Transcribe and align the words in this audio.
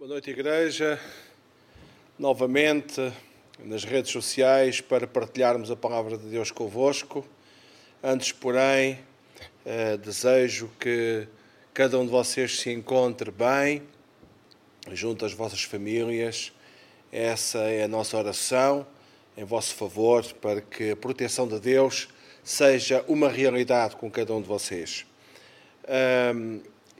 Boa 0.00 0.08
noite, 0.08 0.30
Igreja. 0.30 0.98
Novamente 2.18 3.12
nas 3.62 3.84
redes 3.84 4.10
sociais 4.10 4.80
para 4.80 5.06
partilharmos 5.06 5.70
a 5.70 5.76
palavra 5.76 6.16
de 6.16 6.26
Deus 6.26 6.50
convosco. 6.50 7.22
Antes, 8.02 8.32
porém, 8.32 8.98
eh, 9.62 9.98
desejo 9.98 10.70
que 10.80 11.28
cada 11.74 11.98
um 11.98 12.06
de 12.06 12.10
vocês 12.10 12.60
se 12.60 12.72
encontre 12.72 13.30
bem, 13.30 13.82
junto 14.90 15.26
às 15.26 15.34
vossas 15.34 15.64
famílias. 15.64 16.50
Essa 17.12 17.58
é 17.58 17.82
a 17.82 17.88
nossa 17.88 18.16
oração 18.16 18.86
em 19.36 19.44
vosso 19.44 19.74
favor, 19.74 20.24
para 20.40 20.62
que 20.62 20.92
a 20.92 20.96
proteção 20.96 21.46
de 21.46 21.60
Deus 21.60 22.08
seja 22.42 23.04
uma 23.06 23.28
realidade 23.28 23.96
com 23.96 24.10
cada 24.10 24.32
um 24.32 24.40
de 24.40 24.48
vocês. 24.48 25.04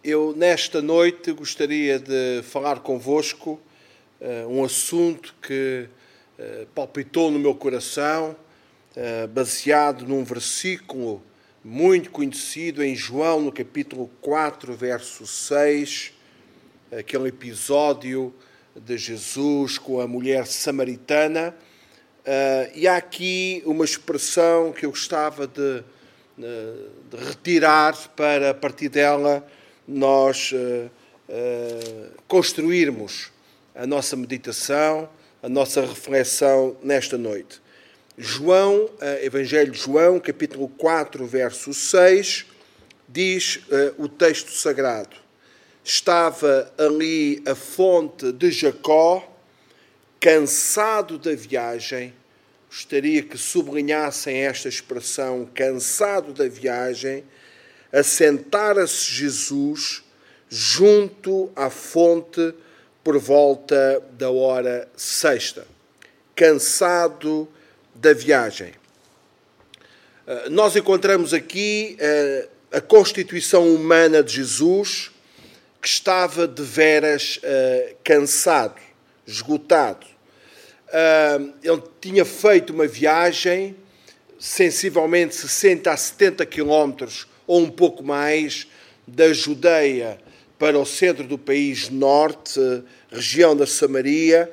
Eu, 0.03 0.35
nesta 0.35 0.80
noite, 0.80 1.30
gostaria 1.30 1.98
de 1.98 2.43
falar 2.45 2.80
convosco 2.80 3.61
uh, 4.19 4.48
um 4.48 4.65
assunto 4.65 5.34
que 5.42 5.87
uh, 6.38 6.66
palpitou 6.75 7.30
no 7.30 7.38
meu 7.38 7.55
coração, 7.55 8.34
uh, 8.97 9.28
baseado 9.28 10.09
num 10.09 10.25
versículo 10.25 11.23
muito 11.62 12.09
conhecido 12.11 12.83
em 12.83 12.97
João, 12.97 13.42
no 13.42 13.52
capítulo 13.52 14.11
4, 14.23 14.73
verso 14.73 15.27
6, 15.27 16.14
aquele 16.98 17.28
episódio 17.28 18.33
de 18.75 18.97
Jesus 18.97 19.77
com 19.77 20.01
a 20.01 20.09
mulher 20.09 20.47
samaritana. 20.47 21.55
e 22.75 22.89
há 22.89 22.97
aqui 22.97 23.62
uma 23.67 23.84
expressão 23.84 24.73
que 24.73 24.87
eu 24.87 24.91
gostava 24.91 25.47
de, 25.47 25.84
de 26.39 27.17
retirar 27.23 27.95
para, 28.17 28.53
a 28.53 28.55
partir 28.55 28.89
dela, 28.89 29.47
nós 29.91 30.53
uh, 30.53 30.91
uh, 31.29 32.11
construirmos 32.29 33.31
a 33.75 33.87
nossa 33.87 34.17
meditação, 34.17 35.09
a 35.43 35.48
nossa 35.48 35.81
reflexão 35.81 36.77
nesta 36.83 37.19
noite. 37.19 37.61
João, 38.17 38.84
uh, 38.84 39.25
Evangelho 39.25 39.73
de 39.73 39.79
João, 39.79 40.20
capítulo 40.20 40.69
4, 40.69 41.27
verso 41.27 41.75
6, 41.75 42.47
diz 43.09 43.61
o 43.98 44.09
texto 44.09 44.53
sagrado: 44.53 45.17
Estava 45.83 46.73
ali 46.79 47.42
a 47.45 47.57
fonte 47.57 48.31
de 48.31 48.53
Jacó, 48.53 49.29
cansado 50.20 51.19
da 51.19 51.34
viagem, 51.34 52.14
gostaria 52.69 53.20
que 53.23 53.36
sublinhassem 53.36 54.36
esta 54.36 54.69
expressão, 54.69 55.51
cansado 55.53 56.33
da 56.33 56.47
viagem, 56.47 57.25
assentara-se 57.92 59.12
Jesus 59.12 60.02
junto 60.48 61.50
à 61.55 61.70
fonte 61.70 62.55
por 63.02 63.19
volta 63.19 64.02
da 64.12 64.30
hora 64.30 64.88
sexta, 64.96 65.66
cansado 66.34 67.48
da 67.94 68.12
viagem. 68.12 68.72
Ah, 70.27 70.48
nós 70.50 70.77
encontramos 70.77 71.33
aqui 71.33 71.96
ah, 72.00 72.78
a 72.78 72.80
constituição 72.80 73.74
humana 73.74 74.22
de 74.22 74.34
Jesus, 74.34 75.11
que 75.80 75.88
estava 75.88 76.46
de 76.46 76.62
veras 76.62 77.41
ah, 77.42 77.94
cansado, 78.05 78.80
esgotado. 79.27 80.06
Ele 81.62 81.83
tinha 82.00 82.24
feito 82.24 82.72
uma 82.72 82.84
viagem, 82.84 83.77
sensivelmente 84.41 85.36
60 85.36 85.88
a 85.88 85.96
70 85.96 86.44
quilómetros 86.46 87.30
ou 87.51 87.59
um 87.59 87.69
pouco 87.69 88.05
mais, 88.05 88.69
da 89.05 89.33
Judeia 89.33 90.20
para 90.56 90.79
o 90.79 90.87
centro 90.87 91.25
do 91.25 91.37
país 91.37 91.89
norte, 91.89 92.61
região 93.11 93.57
da 93.57 93.67
Samaria, 93.67 94.48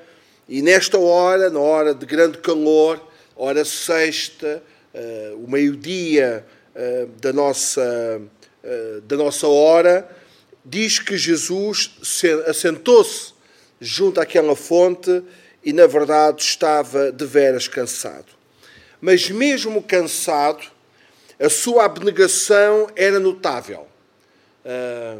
e 0.49 0.63
nesta 0.63 0.97
hora, 0.97 1.51
na 1.51 1.59
hora 1.59 1.93
de 1.93 2.07
grande 2.07 2.39
calor, 2.39 2.99
hora 3.35 3.63
sexta, 3.63 4.63
uh, 4.95 5.45
o 5.45 5.47
meio-dia 5.47 6.43
uh, 6.73 7.05
da, 7.21 7.31
nossa, 7.31 8.19
uh, 8.63 9.01
da 9.01 9.15
nossa 9.15 9.47
hora, 9.47 10.09
diz 10.65 10.97
que 10.97 11.15
Jesus 11.15 11.91
assentou-se 12.47 13.33
junto 13.79 14.19
àquela 14.19 14.55
fonte 14.55 15.21
e, 15.63 15.71
na 15.71 15.85
verdade, 15.85 16.41
estava 16.41 17.11
de 17.11 17.25
veras 17.27 17.67
cansado. 17.67 18.25
Mas, 18.99 19.29
mesmo 19.29 19.83
cansado, 19.83 20.75
a 21.39 21.49
sua 21.49 21.85
abnegação 21.85 22.87
era 22.95 23.19
notável, 23.19 23.87
ah, 24.65 25.17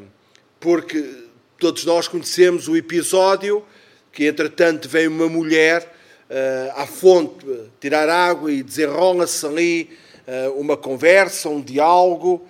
porque 0.59 1.25
todos 1.59 1.85
nós 1.85 2.07
conhecemos 2.07 2.67
o 2.67 2.75
episódio 2.75 3.63
que, 4.11 4.25
entretanto, 4.25 4.89
vem 4.89 5.07
uma 5.07 5.29
mulher 5.29 5.94
ah, 6.29 6.81
à 6.81 6.88
fonte 6.88 7.45
tirar 7.79 8.09
água 8.09 8.51
e 8.51 8.63
desenrola-se 8.63 9.45
ali 9.45 9.97
ah, 10.27 10.51
uma 10.56 10.75
conversa, 10.75 11.50
um 11.50 11.61
diálogo 11.61 12.47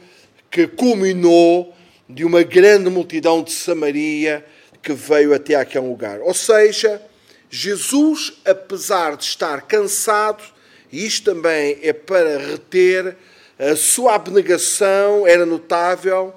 que 0.50 0.66
culminou 0.66 1.75
de 2.09 2.23
uma 2.23 2.44
grande 2.44 2.89
multidão 2.89 3.44
de 3.44 3.51
Samaria 3.51 4.45
que 4.81 4.94
veio 4.94 5.33
até 5.33 5.56
aquele 5.56 5.88
lugar. 5.88 6.22
Ou 6.22 6.33
seja, 6.33 7.01
Jesus, 7.50 8.33
apesar 8.45 9.17
de 9.17 9.25
estar 9.25 9.63
cansado, 9.63 10.41
e 10.89 11.06
isto 11.06 11.33
também 11.33 11.77
é 11.81 11.91
para 11.91 12.38
reter 12.38 13.17
a 13.59 13.75
sua 13.75 14.16
abnegação 14.16 15.25
era 15.25 15.45
notável, 15.45 16.34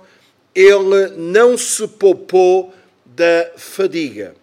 ele 0.54 1.08
não 1.16 1.56
se 1.56 1.86
poupou 1.86 2.72
da 3.04 3.53
fadiga. 3.56 4.34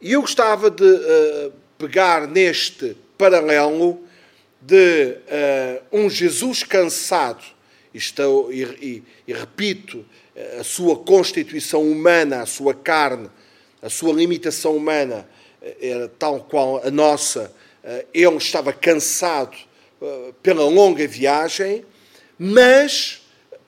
E 0.00 0.12
eu 0.12 0.22
gostava 0.22 0.70
de 0.70 0.84
uh, 0.84 1.52
pegar 1.78 2.26
neste 2.26 2.96
paralelo 3.18 4.00
de 4.60 5.16
uh, 5.16 5.82
um 5.92 6.08
Jesus 6.08 6.62
cansado, 6.62 7.44
estou, 7.92 8.52
e, 8.52 8.62
e, 8.62 9.02
e 9.28 9.32
repito, 9.32 10.04
a 10.58 10.64
sua 10.64 10.96
constituição 10.96 11.82
humana, 11.82 12.40
a 12.40 12.46
sua 12.46 12.72
carne, 12.72 13.28
a 13.82 13.90
sua 13.90 14.14
limitação 14.14 14.74
humana 14.76 15.28
era 15.80 16.08
tal 16.08 16.40
qual 16.40 16.80
a 16.84 16.90
nossa, 16.90 17.52
ele 18.14 18.36
estava 18.36 18.72
cansado 18.72 19.54
eh, 19.54 19.71
pela 20.42 20.64
longa 20.64 21.06
viagem, 21.06 21.84
mas, 22.38 23.22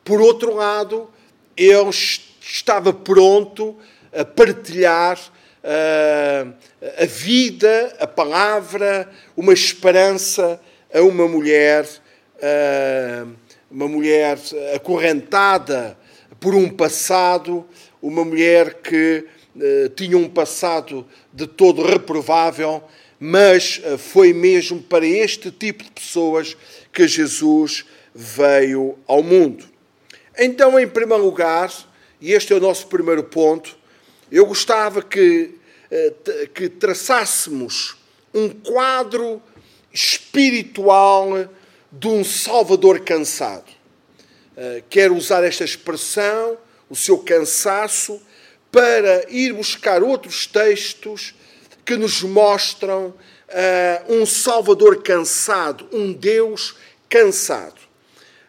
por 0.05 0.21
outro 0.21 0.55
lado, 0.55 1.09
ele 1.57 1.91
estava 2.41 2.93
pronto 2.93 3.77
a 4.13 4.25
partilhar 4.25 5.19
uh, 5.19 6.53
a 6.99 7.07
vida, 7.07 7.97
a 7.99 8.07
palavra, 8.07 9.11
uma 9.37 9.53
esperança 9.53 10.61
a 10.93 11.01
uma 11.01 11.27
mulher, 11.27 11.85
uh, 12.37 13.31
uma 13.71 13.89
mulher 13.89 14.39
acorrentada 14.75 15.97
por 16.39 16.55
um 16.55 16.69
passado, 16.69 17.67
uma 18.01 18.25
mulher 18.25 18.75
que 18.75 19.25
uh, 19.57 19.89
tinha 19.91 20.17
um 20.17 20.29
passado 20.29 21.07
de 21.33 21.47
todo 21.47 21.83
reprovável, 21.83 22.83
mas 23.19 23.81
eh, 23.83 23.97
foi 23.97 24.33
mesmo 24.33 24.83
para 24.83 25.07
este 25.07 25.51
tipo 25.51 25.85
de 25.85 25.91
pessoas 25.91 26.57
que 26.93 27.07
Jesus 27.07 27.85
veio 28.15 28.99
ao 29.07 29.23
mundo. 29.23 29.65
Então, 30.39 30.79
em 30.79 30.89
primeiro 30.89 31.25
lugar, 31.25 31.73
e 32.21 32.33
este 32.33 32.53
é 32.53 32.57
o 32.57 32.61
nosso 32.61 32.87
primeiro 32.87 33.25
ponto, 33.25 33.77
eu 34.31 34.47
gostava 34.47 35.03
que, 35.03 35.55
eh, 35.91 36.13
que 36.55 36.69
traçássemos 36.69 37.97
um 38.33 38.49
quadro 38.49 39.43
espiritual 39.93 41.49
de 41.91 42.09
um 42.09 42.25
Salvador 42.25 43.01
cansado. 43.01 43.71
Eh, 44.57 44.83
quero 44.91 45.15
usar 45.17 45.45
esta 45.45 45.65
expressão, 45.65 46.59
o 46.89 46.97
seu 46.97 47.19
cansaço, 47.19 48.21
para 48.71 49.25
ir 49.31 49.53
buscar 49.53 50.03
outros 50.03 50.47
textos 50.47 51.35
que 51.85 51.97
nos 51.97 52.23
mostram 52.23 53.07
uh, 53.09 54.15
um 54.15 54.25
Salvador 54.25 55.03
cansado, 55.03 55.89
um 55.93 56.13
Deus 56.13 56.75
cansado. 57.09 57.81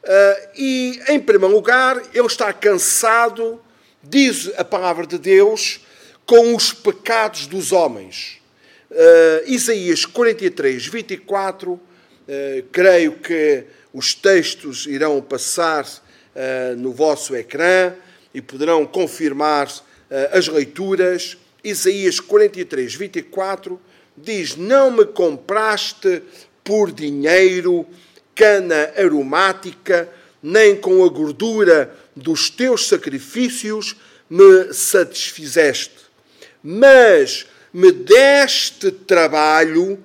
Uh, 0.06 0.50
e, 0.56 1.02
em 1.10 1.20
primeiro 1.20 1.56
lugar, 1.56 2.00
ele 2.14 2.28
está 2.28 2.54
cansado, 2.54 3.60
diz 4.04 4.52
a 4.56 4.64
palavra 4.64 5.08
de 5.08 5.18
Deus, 5.18 5.82
com 6.28 6.56
os 6.56 6.72
pecados 6.72 7.48
dos 7.48 7.72
homens. 7.72 8.38
Uh, 8.92 9.50
Isaías 9.52 10.06
43, 10.06 10.86
24, 10.86 11.72
uh, 11.72 11.82
creio 12.72 13.14
que 13.14 13.66
os 13.92 14.14
textos 14.14 14.86
irão 14.86 15.22
passar 15.22 15.86
no 16.78 16.92
vosso 16.92 17.34
ecrã 17.34 17.94
e 18.34 18.42
poderão 18.42 18.86
confirmar 18.86 19.72
as 20.34 20.50
leituras. 20.50 21.38
Isaías 21.66 22.20
43, 22.20 22.94
24 22.94 23.82
diz: 24.16 24.56
Não 24.56 24.92
me 24.92 25.04
compraste 25.06 26.22
por 26.64 26.92
dinheiro 26.92 27.86
cana 28.36 28.94
aromática, 28.96 30.08
nem 30.44 30.76
com 30.76 31.04
a 31.04 31.10
gordura 31.10 31.94
dos 32.16 32.50
teus 32.50 32.88
sacrifícios 32.88 33.96
me 34.30 34.72
satisfizeste. 34.74 36.06
mas 36.64 37.46
me 37.72 37.92
deste 37.92 38.90
trabalho 38.90 40.02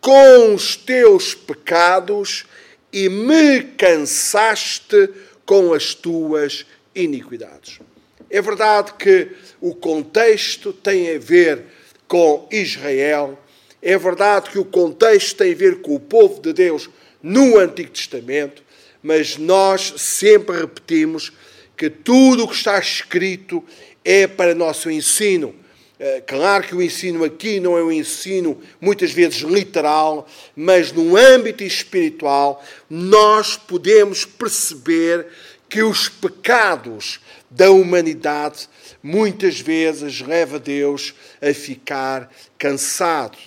com 0.00 0.54
os 0.54 0.76
teus 0.76 1.34
pecados 1.34 2.44
e 2.92 3.08
me 3.08 3.62
cansaste 3.62 5.08
com 5.44 5.72
as 5.72 5.94
tuas 5.94 6.66
iniquidades. 6.94 7.80
É 8.28 8.42
verdade 8.42 8.92
que 8.94 9.28
o 9.60 9.74
contexto 9.74 10.72
tem 10.72 11.14
a 11.14 11.18
ver 11.18 11.64
com 12.08 12.48
Israel, 12.50 13.38
é 13.80 13.96
verdade 13.96 14.50
que 14.50 14.58
o 14.58 14.64
contexto 14.64 15.36
tem 15.36 15.52
a 15.52 15.56
ver 15.56 15.80
com 15.80 15.94
o 15.94 16.00
povo 16.00 16.40
de 16.40 16.52
Deus 16.52 16.90
no 17.22 17.58
Antigo 17.58 17.90
Testamento, 17.90 18.62
mas 19.02 19.36
nós 19.36 19.94
sempre 19.96 20.58
repetimos 20.58 21.32
que 21.76 21.88
tudo 21.90 22.44
o 22.44 22.48
que 22.48 22.54
está 22.54 22.78
escrito 22.78 23.62
é 24.04 24.26
para 24.26 24.54
nosso 24.54 24.90
ensino. 24.90 25.54
Eh, 25.98 26.22
claro 26.26 26.64
que 26.64 26.74
o 26.74 26.82
ensino 26.82 27.24
aqui 27.24 27.58
não 27.58 27.78
é 27.78 27.82
um 27.82 27.92
ensino 27.92 28.60
muitas 28.80 29.12
vezes 29.12 29.40
literal, 29.40 30.28
mas 30.54 30.92
no 30.92 31.16
âmbito 31.16 31.64
espiritual 31.64 32.62
nós 32.88 33.56
podemos 33.56 34.24
perceber 34.24 35.26
que 35.68 35.82
os 35.82 36.08
pecados 36.08 37.20
da 37.50 37.70
humanidade 37.70 38.68
muitas 39.02 39.60
vezes 39.60 40.20
leva 40.20 40.58
Deus 40.58 41.14
a 41.40 41.52
ficar 41.52 42.30
cansado, 42.58 43.38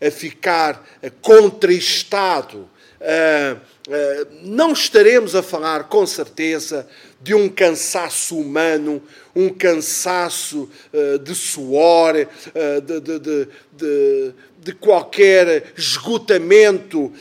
a 0.00 0.10
ficar 0.10 0.84
contristado. 1.20 2.68
Não 4.42 4.72
estaremos 4.72 5.34
a 5.34 5.42
falar 5.42 5.84
com 5.84 6.06
certeza 6.06 6.88
de 7.20 7.34
um 7.34 7.48
cansaço 7.48 8.36
humano, 8.36 9.02
um 9.34 9.48
cansaço 9.48 10.68
de 11.22 11.34
suor, 11.34 12.14
de, 12.14 13.00
de, 13.00 13.18
de, 13.18 14.34
de, 14.58 14.72
qualquer 14.74 15.72
esgotamento 15.76 17.12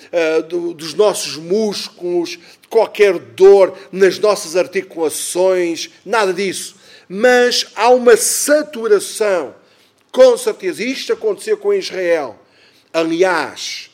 do, 0.49 0.73
dos 0.73 0.93
nossos 0.93 1.37
músculos, 1.37 2.39
qualquer 2.75 3.17
dor 3.17 3.73
nas 3.89 4.19
nossas 4.19 4.57
articulações, 4.57 5.89
nada 6.05 6.33
disso. 6.33 6.75
Mas 7.07 7.67
há 7.73 7.89
uma 7.89 8.17
saturação, 8.17 9.55
com 10.11 10.35
certeza. 10.35 10.83
Isto 10.83 11.13
aconteceu 11.13 11.57
com 11.57 11.73
Israel. 11.73 12.37
Aliás, 12.91 13.89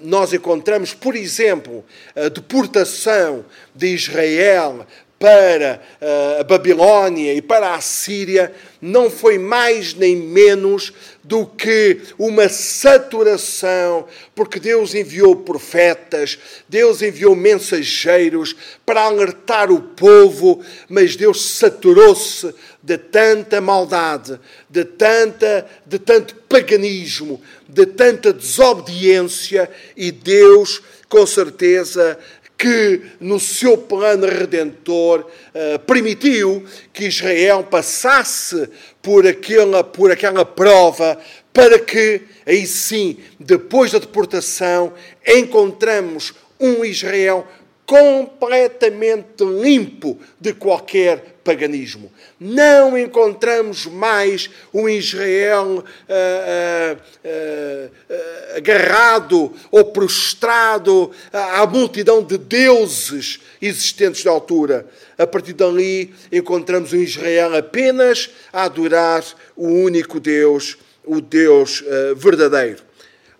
nós 0.00 0.32
encontramos, 0.32 0.94
por 0.94 1.14
exemplo, 1.14 1.84
a 2.16 2.30
deportação 2.30 3.44
de 3.74 3.88
Israel 3.88 4.86
para 5.18 5.82
eh, 6.00 6.38
a 6.40 6.44
Babilónia 6.44 7.34
e 7.34 7.42
para 7.42 7.74
a 7.74 7.80
Síria 7.82 8.54
não 8.80 9.10
foi 9.10 9.38
mais 9.38 9.92
nem 9.92 10.16
menos 10.16 10.94
do 11.30 11.46
que 11.46 12.00
uma 12.18 12.48
saturação, 12.48 14.04
porque 14.34 14.58
Deus 14.58 14.96
enviou 14.96 15.36
profetas, 15.36 16.36
Deus 16.68 17.02
enviou 17.02 17.36
mensageiros 17.36 18.56
para 18.84 19.02
alertar 19.02 19.70
o 19.70 19.80
povo, 19.80 20.60
mas 20.88 21.14
Deus 21.14 21.52
saturou-se 21.52 22.52
de 22.82 22.98
tanta 22.98 23.60
maldade, 23.60 24.40
de 24.68 24.84
tanta 24.84 25.70
de 25.86 26.00
tanto 26.00 26.34
paganismo, 26.48 27.40
de 27.68 27.86
tanta 27.86 28.32
desobediência 28.32 29.70
e 29.96 30.10
Deus 30.10 30.82
com 31.08 31.24
certeza 31.24 32.18
que, 32.60 33.00
no 33.18 33.40
seu 33.40 33.78
plano 33.78 34.26
redentor, 34.26 35.20
uh, 35.20 35.78
permitiu 35.86 36.62
que 36.92 37.06
Israel 37.06 37.64
passasse 37.64 38.68
por 39.00 39.26
aquela, 39.26 39.82
por 39.82 40.12
aquela 40.12 40.44
prova, 40.44 41.18
para 41.54 41.78
que, 41.78 42.20
aí 42.44 42.66
sim, 42.66 43.16
depois 43.38 43.92
da 43.92 43.98
deportação, 43.98 44.92
encontramos 45.26 46.34
um 46.60 46.84
Israel 46.84 47.48
completamente 47.90 49.42
limpo 49.42 50.16
de 50.40 50.52
qualquer 50.52 51.40
paganismo. 51.42 52.12
Não 52.38 52.96
encontramos 52.96 53.84
mais 53.86 54.48
um 54.72 54.88
Israel 54.88 55.82
uh, 55.82 55.82
uh, 55.82 57.00
uh, 57.26 58.56
agarrado 58.56 59.52
ou 59.72 59.86
prostrado 59.86 61.10
à 61.32 61.66
multidão 61.66 62.22
de 62.22 62.38
deuses 62.38 63.40
existentes 63.60 64.24
na 64.24 64.30
altura. 64.30 64.86
A 65.18 65.26
partir 65.26 65.54
dali, 65.54 66.14
encontramos 66.30 66.92
um 66.92 67.02
Israel 67.02 67.56
apenas 67.56 68.30
a 68.52 68.66
adorar 68.66 69.24
o 69.56 69.66
único 69.66 70.20
Deus, 70.20 70.78
o 71.04 71.20
Deus 71.20 71.82
verdadeiro. 72.14 72.84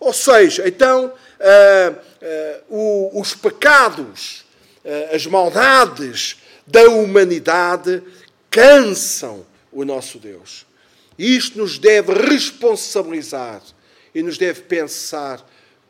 Ou 0.01 0.13
seja, 0.13 0.67
então, 0.67 1.13
os 2.69 3.35
pecados, 3.35 4.45
as 5.13 5.27
maldades, 5.27 6.37
da 6.67 6.89
humanidade 6.89 8.03
cansam 8.51 9.45
o 9.73 9.85
nosso 9.85 10.19
Deus. 10.19 10.67
Isto 11.19 11.59
nos 11.59 11.79
deve 11.79 12.13
responsabilizar 12.13 13.63
e 14.15 14.23
nos 14.23 14.39
deve 14.39 14.63
pensar 14.63 15.45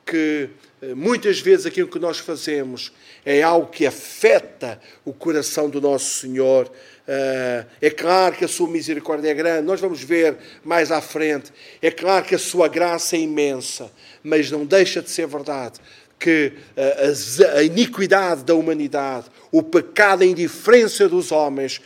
que 0.04 0.48
eh, 0.82 0.94
muitas 0.94 1.38
vezes 1.40 1.66
aquilo 1.66 1.88
que 1.88 1.98
nós 1.98 2.18
fazemos 2.18 2.92
é 3.24 3.42
algo 3.42 3.68
que 3.68 3.86
afeta 3.86 4.80
o 5.04 5.12
coração 5.12 5.70
do 5.70 5.80
nosso 5.80 6.20
Senhor. 6.20 6.70
Eh, 7.06 7.64
é 7.80 7.90
claro 7.90 8.34
que 8.34 8.44
a 8.44 8.48
sua 8.48 8.68
misericórdia 8.68 9.30
é 9.30 9.34
grande, 9.34 9.66
nós 9.66 9.80
vamos 9.80 10.02
ver 10.02 10.36
mais 10.64 10.90
à 10.90 11.00
frente. 11.00 11.52
É 11.80 11.90
claro 11.90 12.24
que 12.24 12.34
a 12.34 12.38
sua 12.38 12.66
graça 12.66 13.14
é 13.14 13.20
imensa, 13.20 13.90
mas 14.22 14.50
não 14.50 14.66
deixa 14.66 15.00
de 15.00 15.10
ser 15.10 15.26
verdade 15.28 15.78
que 16.20 16.52
a, 16.76 17.56
a 17.56 17.62
iniquidade 17.62 18.44
da 18.44 18.54
humanidade, 18.54 19.26
o 19.50 19.62
pecado, 19.62 20.22
a 20.22 20.26
indiferença 20.26 21.08
dos 21.08 21.32
homens 21.32 21.80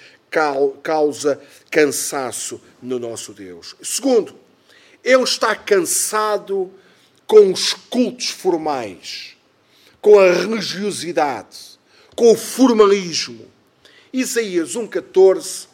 causa 0.82 1.40
cansaço 1.70 2.60
no 2.82 2.98
nosso 2.98 3.32
Deus. 3.32 3.76
Segundo, 3.80 4.34
ele 5.04 5.22
está 5.22 5.54
cansado 5.54 6.72
com 7.24 7.52
os 7.52 7.72
cultos 7.72 8.30
formais, 8.30 9.36
com 10.00 10.18
a 10.18 10.32
religiosidade, 10.32 11.78
com 12.16 12.32
o 12.32 12.36
formalismo. 12.36 13.46
Isaías 14.12 14.74
1,14, 14.74 15.68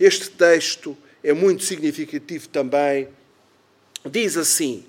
este 0.00 0.30
texto 0.30 0.96
é 1.22 1.34
muito 1.34 1.62
significativo 1.64 2.48
também. 2.48 3.08
Diz 4.10 4.36
assim: 4.36 4.86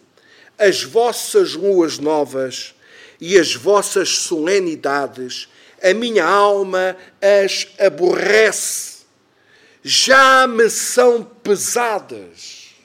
As 0.58 0.84
vossas 0.84 1.54
luas 1.54 2.00
novas 2.00 2.74
e 3.20 3.38
as 3.38 3.54
vossas 3.54 4.10
solenidades, 4.10 5.50
a 5.82 5.94
minha 5.94 6.26
alma 6.26 6.96
as 7.22 7.68
aborrece. 7.80 9.00
Já 9.82 10.46
me 10.48 10.70
são 10.70 11.24
pesadas, 11.24 12.76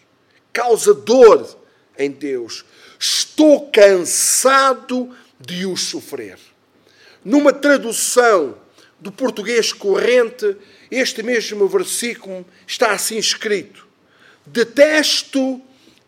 causa 0.52 0.94
dor 0.94 1.58
em 1.98 2.10
Deus. 2.10 2.64
Estou 2.98 3.70
cansado 3.70 5.14
de 5.38 5.66
os 5.66 5.82
sofrer. 5.82 6.38
Numa 7.24 7.52
tradução 7.52 8.56
do 9.00 9.10
português 9.10 9.72
corrente, 9.72 10.56
este 10.90 11.22
mesmo 11.22 11.68
versículo 11.68 12.46
está 12.66 12.92
assim 12.92 13.18
escrito: 13.18 13.86
Detesto 14.46 15.60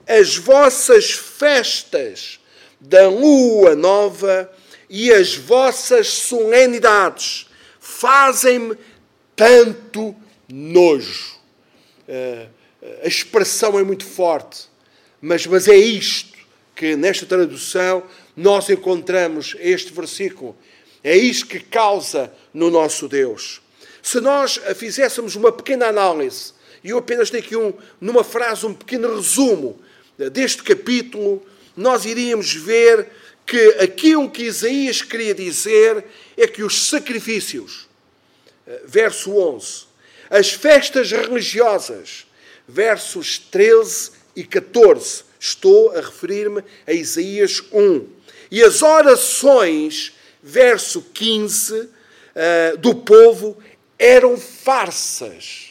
as 0.07 0.37
vossas 0.37 1.11
festas 1.11 2.39
da 2.89 3.09
lua 3.09 3.75
nova 3.75 4.51
e 4.89 5.13
as 5.13 5.35
vossas 5.35 6.09
solenidades 6.09 7.49
fazem-me 7.81 8.77
tanto 9.35 10.15
nojo. 10.49 11.37
Eh, 12.07 12.47
a 13.03 13.09
expressão 13.09 13.79
é 13.79 13.83
muito 13.83 14.05
forte, 14.05 14.69
mas, 15.21 15.45
mas 15.47 15.67
é 15.67 15.77
isto 15.77 16.37
que 16.75 16.95
nesta 16.95 17.27
tradução 17.27 18.05
nós 18.37 18.71
encontramos 18.71 19.57
este 19.59 19.93
versículo. 19.93 20.57
É 21.03 21.17
isto 21.17 21.47
que 21.47 21.61
causa 21.61 22.33
no 22.55 22.71
nosso 22.71 23.09
Deus. 23.09 23.61
Se 24.03 24.21
nós 24.21 24.61
fizéssemos 24.77 25.35
uma 25.35 25.51
pequena 25.51 25.87
análise, 25.87 26.53
e 26.85 26.91
eu 26.91 26.99
apenas 26.99 27.31
tenho 27.31 27.43
aqui 27.43 27.57
um, 27.57 27.73
numa 28.01 28.23
frase 28.23 28.65
um 28.65 28.75
pequeno 28.75 29.17
resumo 29.17 29.81
deste 30.33 30.63
capítulo, 30.63 31.45
nós 31.77 32.05
iríamos 32.05 32.55
ver 32.55 33.09
que 33.45 33.77
aquilo 33.81 34.31
que 34.31 34.45
Isaías 34.45 35.03
queria 35.03 35.35
dizer 35.35 36.05
é 36.37 36.47
que 36.47 36.63
os 36.63 36.89
sacrifícios, 36.89 37.89
eh, 38.67 38.81
verso 38.85 39.37
11, 39.37 39.85
as 40.29 40.51
festas 40.51 41.13
religiosas, 41.13 42.27
versos 42.67 43.39
13 43.39 44.13
e 44.35 44.43
14, 44.43 45.25
estou 45.39 45.93
a 45.93 46.01
referir-me 46.01 46.65
a 46.87 46.93
Isaías 46.93 47.63
1, 47.73 48.07
e 48.51 48.63
as 48.63 48.83
orações, 48.83 50.13
verso 50.43 51.03
15, 51.15 51.89
eh, 52.35 52.77
do 52.79 52.95
povo 52.95 53.57
eram 53.99 54.37
farsas 54.37 55.67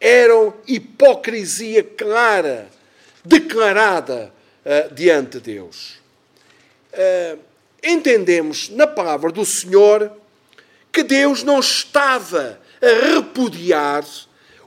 eram 0.00 0.54
hipocrisia 0.66 1.82
clara, 1.82 2.68
declarada 3.24 4.32
uh, 4.66 4.92
diante 4.94 5.38
de 5.38 5.54
Deus. 5.54 5.98
Uh, 6.92 7.38
entendemos 7.82 8.68
na 8.68 8.86
palavra 8.86 9.30
do 9.30 9.44
Senhor 9.44 10.12
que 10.92 11.02
Deus 11.02 11.42
não 11.42 11.60
estava 11.60 12.60
a 12.82 13.14
repudiar 13.14 14.04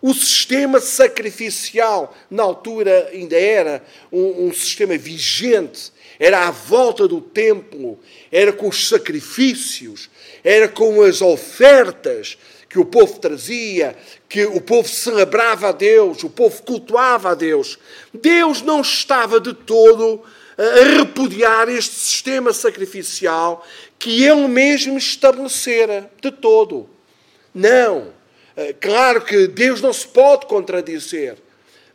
o 0.01 0.13
sistema 0.13 0.79
sacrificial, 0.79 2.15
na 2.29 2.43
altura 2.43 3.09
ainda 3.11 3.35
era 3.35 3.83
um, 4.11 4.47
um, 4.47 4.53
sistema 4.53 4.97
vigente, 4.97 5.91
era 6.17 6.47
à 6.47 6.51
volta 6.51 7.07
do 7.07 7.19
templo, 7.19 7.99
era 8.31 8.53
com 8.53 8.69
os 8.69 8.87
sacrifícios, 8.87 10.09
era 10.41 10.69
com 10.69 11.01
as 11.01 11.21
ofertas 11.21 12.37
que 12.69 12.77
o 12.77 12.85
povo 12.85 13.19
trazia, 13.19 13.97
que 14.29 14.45
o 14.45 14.61
povo 14.61 14.87
celebrava 14.87 15.69
a 15.69 15.71
Deus, 15.71 16.23
o 16.23 16.29
povo 16.29 16.61
cultuava 16.61 17.31
a 17.31 17.35
Deus. 17.35 17.79
Deus 18.13 18.61
não 18.61 18.81
estava 18.81 19.39
de 19.39 19.55
todo 19.55 20.23
a 20.55 20.97
repudiar 20.97 21.67
este 21.67 21.95
sistema 21.95 22.53
sacrificial 22.53 23.65
que 23.97 24.23
ele 24.23 24.47
mesmo 24.47 24.97
estabelecera, 24.97 26.11
de 26.21 26.31
todo. 26.31 26.87
Não. 27.53 28.13
Eh, 28.55 28.75
claro 28.79 29.21
que 29.21 29.47
Deus 29.47 29.81
não 29.81 29.91
se 29.91 30.07
pode 30.07 30.45
contradizer, 30.45 31.37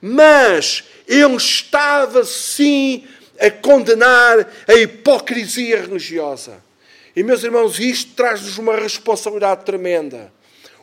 mas 0.01 0.83
ele 1.07 1.37
estava 1.37 2.25
sim 2.25 3.07
a 3.39 3.51
condenar 3.51 4.53
a 4.67 4.75
hipocrisia 4.75 5.83
religiosa. 5.83 6.63
E, 7.15 7.23
meus 7.23 7.45
irmãos, 7.45 7.79
isto 7.79 8.15
traz-nos 8.15 8.59
uma 8.59 8.75
responsabilidade 8.75 9.65
tremenda. 9.65 10.33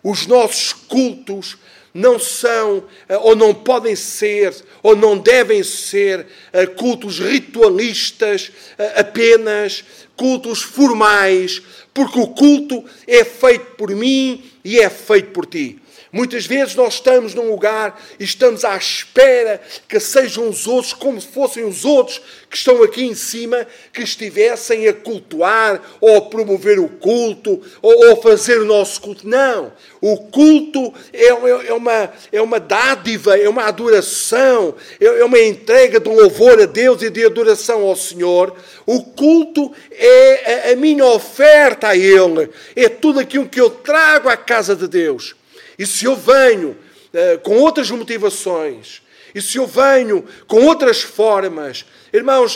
Os 0.03 0.25
nossos 0.27 0.74
cultos 0.74 1.58
não 1.93 2.17
são, 2.17 2.84
eh, 3.10 3.17
ou 3.17 3.36
não 3.36 3.53
podem 3.53 3.96
ser, 3.96 4.55
ou 4.81 4.96
não 4.96 5.17
devem 5.17 5.62
ser 5.62 6.25
eh, 6.53 6.65
cultos 6.65 7.20
ritualistas 7.20 8.51
apenas, 8.96 9.84
cultos 10.15 10.62
formais, 10.62 11.62
porque 11.93 12.20
o 12.20 12.27
culto 12.27 12.84
é 13.05 13.24
feito 13.24 13.75
por 13.75 13.91
mim 13.91 14.43
e 14.63 14.79
é 14.79 14.89
feito 14.89 15.31
por 15.31 15.46
ti. 15.46 15.81
Muitas 16.13 16.46
vezes 16.46 16.75
nós 16.75 16.96
estamos 16.96 17.34
num 17.34 17.50
lugar 17.50 17.98
e 18.20 18.24
estamos 18.25 18.65
à 18.65 18.75
espera 18.75 19.62
que 19.88 19.98
sejam 19.98 20.50
os 20.50 20.68
outros, 20.68 20.91
como 20.91 21.22
se 21.22 21.27
fossem 21.27 21.63
os 21.63 21.86
outros 21.86 22.22
que 22.50 22.58
estão 22.58 22.84
aqui 22.84 23.06
em 23.06 23.15
cima, 23.15 23.65
que 23.94 24.01
estivessem 24.01 24.89
a 24.89 24.94
cultuar 24.94 25.82
ou 26.01 26.18
a 26.18 26.22
promover 26.22 26.80
o 26.80 26.89
culto 26.89 27.62
ou 27.82 28.12
a 28.12 28.18
fazer 28.18 28.60
o 28.60 28.65
nosso 28.65 29.00
culto. 29.00 29.25
Não. 29.25 29.72
O 30.01 30.18
culto 30.18 30.94
é, 31.13 31.27
é, 31.27 31.68
é 31.68 31.74
uma, 31.74 32.13
é 32.30 32.41
uma 32.41 32.60
dádiva, 32.60 33.38
é 33.38 33.48
uma 33.48 33.63
adoração, 33.63 34.75
é, 35.00 35.06
é 35.06 35.24
uma 35.24 35.39
entrega 35.39 35.98
de 35.98 36.10
louvor 36.10 36.62
a 36.62 36.65
Deus 36.65 37.01
e 37.01 37.10
de 37.10 37.25
adoração 37.25 37.84
ao 37.84 37.96
Senhor. 37.96 38.53
O 38.86 39.01
culto 39.01 39.72
é 39.91 40.74
a 40.74 40.75
minha 40.75 41.06
oferta 41.06 41.88
a 41.88 41.96
Ele, 41.96 42.50
é 42.75 42.89
tudo 42.89 43.18
aquilo 43.18 43.48
que 43.48 43.62
eu 43.62 43.70
trago 43.70 44.27
à 44.27 44.36
casa 44.36 44.75
de 44.75 44.89
Deus. 44.89 45.39
E 45.82 45.86
se 45.88 46.06
eu 46.06 46.16
venho 46.16 46.78
uh, 47.12 47.40
com 47.40 47.58
outras 47.58 47.90
motivações, 47.90 49.02
e 49.34 49.42
se 49.42 49.58
eu 49.58 49.66
venho 49.66 50.24
com 50.46 50.64
outras 50.64 51.02
formas, 51.02 51.86
irmãos, 52.14 52.56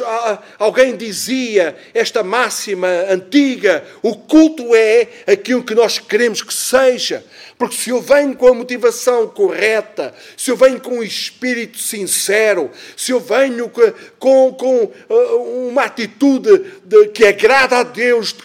alguém 0.60 0.96
dizia 0.96 1.76
esta 1.92 2.22
máxima 2.22 2.88
antiga: 3.10 3.84
o 4.04 4.16
culto 4.16 4.76
é 4.76 5.08
aquilo 5.26 5.64
que 5.64 5.74
nós 5.74 5.98
queremos 5.98 6.44
que 6.44 6.54
seja. 6.54 7.26
Porque 7.58 7.76
se 7.76 7.90
eu 7.90 8.00
venho 8.00 8.36
com 8.36 8.48
a 8.48 8.54
motivação 8.54 9.28
correta, 9.28 10.14
se 10.38 10.52
eu 10.52 10.56
venho 10.56 10.80
com 10.80 11.00
o 11.00 11.04
espírito 11.04 11.80
sincero, 11.80 12.70
se 12.96 13.12
eu 13.12 13.20
venho 13.20 13.72
com, 14.20 14.54
com 14.54 14.84
uh, 14.84 15.68
uma 15.68 15.86
atitude 15.86 16.64
de, 16.84 17.08
que 17.08 17.26
agrada 17.26 17.78
a 17.78 17.84
Deus, 17.84 18.34
de 18.34 18.44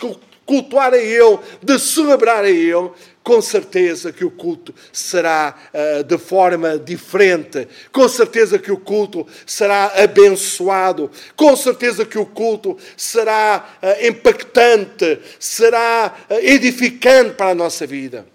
cultuar 0.51 0.93
a 0.93 0.99
Ele, 0.99 1.39
de 1.63 1.79
celebrar 1.79 2.45
a 2.45 2.51
Ele, 2.51 2.91
com 3.23 3.41
certeza 3.41 4.13
que 4.13 4.25
o 4.25 4.31
culto 4.31 4.75
será 4.93 5.55
uh, 5.73 6.05
de 6.05 6.17
forma 6.17 6.79
diferente, 6.79 7.69
com 7.93 8.09
certeza 8.09 8.59
que 8.59 8.73
o 8.73 8.79
culto 8.79 9.27
será 9.45 9.93
abençoado, 10.03 11.11
com 11.37 11.55
certeza 11.55 12.05
que 12.07 12.19
o 12.19 12.25
culto 12.25 12.79
será 12.97 13.77
uh, 13.83 14.07
impactante, 14.07 15.19
será 15.39 16.15
uh, 16.31 16.35
edificante 16.35 17.35
para 17.35 17.51
a 17.51 17.55
nossa 17.55 17.87
vida. 17.87 18.27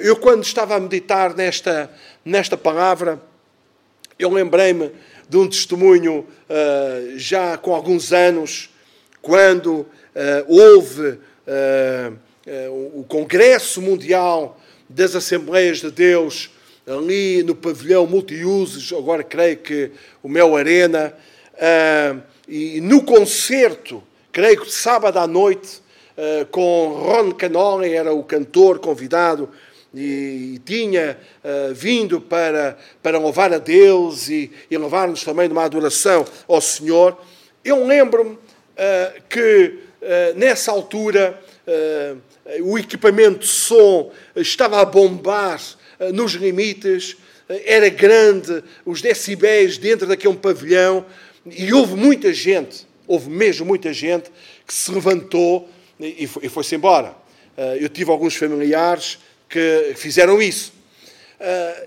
eu, 0.00 0.16
quando 0.16 0.44
estava 0.44 0.76
a 0.76 0.80
meditar 0.80 1.34
nesta, 1.34 1.90
nesta 2.24 2.56
palavra, 2.56 3.20
eu 4.18 4.30
lembrei-me 4.30 4.92
de 5.28 5.36
um 5.36 5.48
testemunho 5.48 6.24
já 7.16 7.58
com 7.58 7.74
alguns 7.74 8.12
anos, 8.12 8.70
quando 9.20 9.84
houve 10.46 11.18
o 12.96 13.04
Congresso 13.08 13.82
Mundial 13.82 14.58
das 14.88 15.16
Assembleias 15.16 15.78
de 15.78 15.90
Deus, 15.90 16.50
ali 16.86 17.42
no 17.42 17.54
pavilhão 17.54 18.06
multiusos, 18.06 18.92
agora 18.92 19.24
creio 19.24 19.56
que 19.56 19.90
o 20.22 20.28
Mel 20.28 20.56
Arena, 20.56 21.12
eh, 21.58 22.14
e 22.46 22.80
no 22.80 23.02
concerto, 23.02 24.02
creio 24.30 24.60
que 24.60 24.70
sábado 24.70 25.18
à 25.18 25.26
noite, 25.26 25.82
eh, 26.16 26.46
com 26.50 26.88
Ron 26.88 27.32
Canoli, 27.32 27.92
era 27.92 28.14
o 28.14 28.22
cantor 28.22 28.78
convidado, 28.78 29.50
e, 29.92 30.60
tinha 30.66 31.16
vindo 31.74 32.20
para, 32.20 32.76
para 33.02 33.18
louvar 33.18 33.50
a 33.54 33.56
Deus 33.56 34.28
e, 34.28 34.52
e 34.70 34.76
levar-nos 34.76 35.24
também 35.24 35.48
numa 35.48 35.64
adoração 35.64 36.26
ao 36.46 36.60
Senhor. 36.60 37.16
Eu 37.64 37.86
lembro-me 37.86 38.36
que 39.30 39.78
nessa 40.34 40.70
altura 40.70 41.42
o 42.62 42.78
equipamento 42.78 43.40
de 43.40 43.46
som 43.46 44.12
estava 44.36 44.80
a 44.80 44.84
bombar 44.84 45.60
eh, 45.98 46.12
nos 46.12 46.32
limites, 46.32 47.16
eh, 47.48 47.62
era 47.66 47.88
grande, 47.88 48.62
os 48.84 49.00
decibéis 49.00 49.78
dentro 49.78 50.06
daquele 50.06 50.36
pavilhão, 50.36 51.04
e 51.46 51.72
houve 51.72 51.94
muita 51.96 52.32
gente, 52.32 52.86
houve 53.06 53.30
mesmo 53.30 53.66
muita 53.66 53.92
gente, 53.92 54.30
que 54.66 54.74
se 54.74 54.90
levantou 54.90 55.68
e 55.98 56.26
foi-se 56.26 56.74
embora. 56.74 57.14
Eh, 57.56 57.78
eu 57.80 57.88
tive 57.88 58.10
alguns 58.10 58.36
familiares 58.36 59.18
que 59.48 59.92
fizeram 59.96 60.42
isso. 60.42 60.74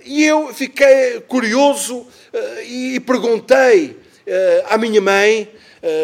E 0.06 0.24
eu 0.24 0.54
fiquei 0.54 1.20
curioso 1.28 2.06
e 2.68 3.00
perguntei 3.00 3.98
à 4.66 4.78
minha 4.78 5.02
mãe, 5.02 5.52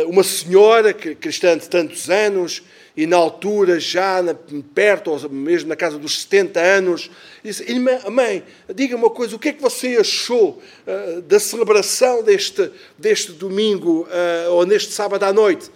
uma 0.07 0.23
senhora 0.23 0.91
cristã 0.91 1.55
de 1.55 1.69
tantos 1.69 2.09
anos, 2.09 2.63
e 2.97 3.05
na 3.05 3.17
altura, 3.17 3.77
já 3.79 4.21
na, 4.21 4.33
perto, 4.73 5.11
ou 5.11 5.29
mesmo 5.29 5.67
na 5.67 5.75
casa 5.75 5.97
dos 5.97 6.21
70 6.21 6.59
anos, 6.61 7.11
disse: 7.43 7.65
Mãe, 8.09 8.43
diga 8.73 8.95
uma 8.95 9.09
coisa, 9.09 9.35
o 9.35 9.39
que 9.39 9.49
é 9.49 9.53
que 9.53 9.61
você 9.61 9.97
achou 9.99 10.61
uh, 10.87 11.21
da 11.21 11.39
celebração 11.39 12.23
deste, 12.23 12.71
deste 12.97 13.33
domingo 13.33 14.07
uh, 14.07 14.51
ou 14.51 14.65
neste 14.65 14.93
sábado 14.93 15.23
à 15.23 15.33
noite? 15.33 15.69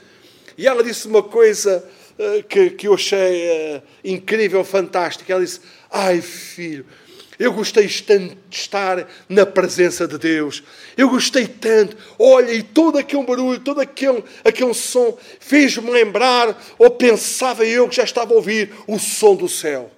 E 0.57 0.65
ela 0.65 0.81
disse 0.81 1.07
uma 1.07 1.21
coisa 1.21 1.85
uh, 2.17 2.43
que, 2.43 2.69
que 2.69 2.87
eu 2.87 2.93
achei 2.93 3.81
incrível, 4.03 4.63
fantástica. 4.63 5.33
Ela 5.33 5.43
disse: 5.43 5.59
Ai, 5.91 6.21
filho, 6.21 6.85
eu 7.39 7.53
gostei 7.53 7.87
tanto 7.87 8.35
de 8.49 8.57
estar 8.57 9.07
na 9.29 9.45
presença 9.45 10.05
de 10.05 10.17
Deus. 10.17 10.61
Eu 10.97 11.09
gostei 11.09 11.47
tanto. 11.47 11.95
Olha, 12.19 12.51
e 12.51 12.61
todo 12.61 12.97
aquele 12.97 13.23
barulho, 13.23 13.61
todo 13.61 13.79
aquele, 13.79 14.21
aquele 14.43 14.73
som 14.73 15.17
fez-me 15.39 15.89
lembrar, 15.89 16.61
ou 16.77 16.91
pensava 16.91 17.65
eu 17.65 17.87
que 17.87 17.95
já 17.95 18.03
estava 18.03 18.33
a 18.33 18.35
ouvir 18.35 18.73
o 18.85 18.99
som 18.99 19.37
do 19.37 19.47
céu. 19.47 19.89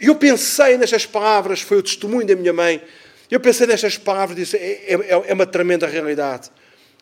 Eu 0.00 0.16
pensei 0.16 0.76
nestas 0.76 1.06
palavras, 1.06 1.60
foi 1.60 1.78
o 1.78 1.82
testemunho 1.84 2.26
da 2.26 2.34
minha 2.34 2.52
mãe. 2.52 2.82
Eu 3.30 3.38
pensei 3.38 3.68
nestas 3.68 3.96
palavras 3.96 4.36
e 4.36 4.40
disse: 4.40 4.56
é, 4.56 4.94
é, 4.94 5.22
é 5.28 5.32
uma 5.32 5.46
tremenda 5.46 5.86
realidade. 5.86 6.50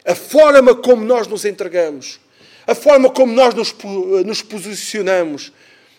A 0.05 0.15
forma 0.15 0.75
como 0.75 1.03
nós 1.07 1.27
nos 1.27 1.47
entregamos, 1.47 2.21
a 2.67 2.75
forma 2.75 3.09
como 3.09 3.33
nós 3.33 3.55
nos, 3.55 3.75
nos 4.27 4.43
posicionamos, 4.43 5.53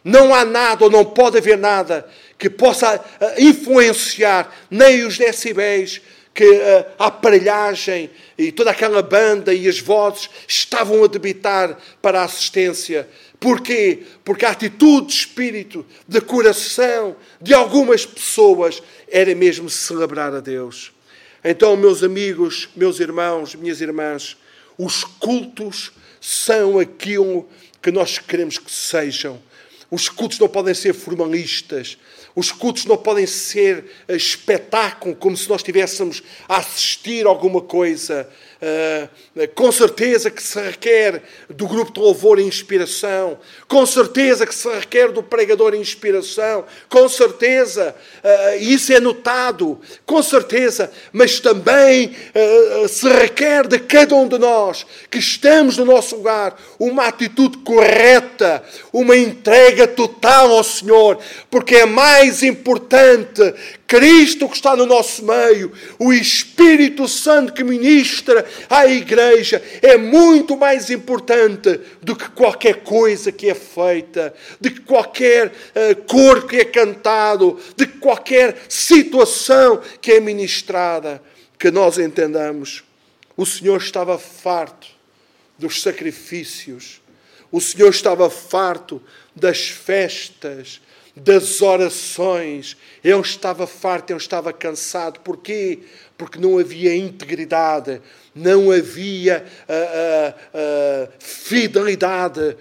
não 0.03 0.33
há 0.33 0.45
nada 0.45 0.85
ou 0.85 0.91
não 0.91 1.03
pode 1.03 1.37
haver 1.37 1.57
nada 1.57 2.07
que 2.39 2.49
possa 2.49 3.03
eh, 3.19 3.43
influenciar 3.43 4.49
nem 4.71 5.03
os 5.03 5.17
decibéis 5.17 6.01
que 6.33 6.45
eh, 6.45 6.87
a 6.97 7.07
aparelhagem 7.07 8.09
e 8.37 8.49
toda 8.49 8.71
aquela 8.71 9.03
banda 9.03 9.53
e 9.53 9.67
as 9.67 9.79
vozes 9.79 10.29
estavam 10.47 11.03
a 11.03 11.07
debitar 11.07 11.77
para 12.01 12.21
a 12.21 12.23
assistência. 12.23 13.09
Porquê? 13.41 14.03
Porque 14.23 14.45
a 14.45 14.51
atitude 14.51 15.07
de 15.07 15.13
espírito, 15.13 15.85
de 16.07 16.21
coração 16.21 17.17
de 17.41 17.53
algumas 17.53 18.05
pessoas 18.05 18.81
era 19.09 19.35
mesmo 19.35 19.69
celebrar 19.69 20.33
a 20.33 20.39
Deus. 20.39 20.93
Então, 21.43 21.75
meus 21.75 22.03
amigos, 22.03 22.69
meus 22.73 23.01
irmãos, 23.01 23.55
minhas 23.55 23.81
irmãs, 23.81 24.37
os 24.77 25.03
cultos 25.03 25.91
são 26.21 26.79
aquilo 26.79 27.49
que 27.81 27.91
nós 27.91 28.17
queremos 28.17 28.57
que 28.57 28.71
sejam. 28.71 29.41
Os 29.91 30.07
cultos 30.07 30.37
não 30.39 30.47
podem 30.47 30.73
ser 30.73 30.93
formalistas. 30.93 31.97
Os 32.39 32.53
cultos 32.53 32.85
não 32.85 32.95
podem 32.95 33.27
ser 33.27 33.83
espetáculo, 34.07 35.13
como 35.13 35.35
se 35.35 35.49
nós 35.49 35.59
estivéssemos 35.59 36.23
a 36.47 36.55
assistir 36.55 37.27
alguma 37.27 37.59
coisa. 37.59 38.29
Uh, 38.61 39.47
com 39.55 39.71
certeza 39.71 40.29
que 40.29 40.43
se 40.43 40.59
requer 40.59 41.23
do 41.49 41.65
grupo 41.65 41.93
de 41.93 41.99
louvor 42.01 42.41
inspiração, 42.41 43.39
com 43.69 43.85
certeza 43.85 44.45
que 44.45 44.53
se 44.53 44.67
requer 44.67 45.13
do 45.13 45.23
pregador 45.23 45.73
inspiração, 45.73 46.65
com 46.89 47.07
certeza, 47.07 47.95
uh, 48.21 48.61
isso 48.61 48.91
é 48.91 48.99
notado, 48.99 49.79
com 50.05 50.21
certeza, 50.21 50.91
mas 51.13 51.39
também 51.39 52.13
uh, 52.35 52.87
se 52.89 53.07
requer 53.07 53.65
de 53.65 53.79
cada 53.79 54.13
um 54.13 54.27
de 54.27 54.37
nós 54.37 54.85
que 55.09 55.19
estamos 55.19 55.77
no 55.77 55.85
nosso 55.85 56.17
lugar 56.17 56.59
uma 56.77 57.05
atitude 57.05 57.59
correta, 57.59 58.61
uma 58.91 59.15
entrega 59.15 59.87
total 59.87 60.51
ao 60.51 60.65
Senhor, 60.65 61.17
porque 61.49 61.75
é 61.75 61.85
mais 61.85 62.43
importante 62.43 63.41
Cristo 63.89 64.47
que 64.47 64.55
está 64.55 64.75
no 64.75 64.85
nosso 64.85 65.25
meio, 65.25 65.73
o 65.97 66.13
Espírito 66.13 67.07
Santo 67.07 67.51
que 67.51 67.63
ministra 67.63 68.45
à 68.69 68.85
igreja, 68.85 69.59
é 69.81 69.97
muito 69.97 70.55
mais 70.55 70.91
importante 70.91 71.81
do 71.99 72.15
que 72.15 72.29
qualquer 72.29 72.83
coisa 72.83 73.31
que 73.31 73.49
é 73.49 73.55
feita, 73.55 74.31
de 74.61 74.69
que 74.69 74.81
qualquer 74.81 75.47
uh, 75.47 75.95
cor 76.05 76.45
que 76.45 76.57
é 76.57 76.65
cantado, 76.65 77.59
de 77.75 77.87
que 77.87 77.97
qualquer 77.97 78.61
situação 78.69 79.81
que 79.99 80.11
é 80.11 80.19
ministrada. 80.19 81.19
Que 81.57 81.71
nós 81.71 81.97
entendamos, 81.97 82.83
o 83.35 83.43
Senhor 83.43 83.81
estava 83.81 84.19
farto 84.19 84.87
dos 85.57 85.81
sacrifícios, 85.81 87.01
o 87.51 87.59
Senhor 87.59 87.89
estava 87.89 88.29
farto 88.29 89.01
das 89.35 89.67
festas, 89.67 90.79
das 91.15 91.61
orações. 91.61 92.77
Eu 93.03 93.21
estava 93.21 93.65
farto, 93.65 94.11
eu 94.11 94.17
estava 94.17 94.51
cansado. 94.51 95.19
Porquê? 95.21 95.79
Porque 96.17 96.37
não 96.37 96.57
havia 96.57 96.95
integridade, 96.95 98.01
não 98.35 98.71
havia 98.71 99.45
uh, 99.67 101.07
uh, 101.07 101.07
uh, 101.07 101.13
fidelidade. 101.19 102.57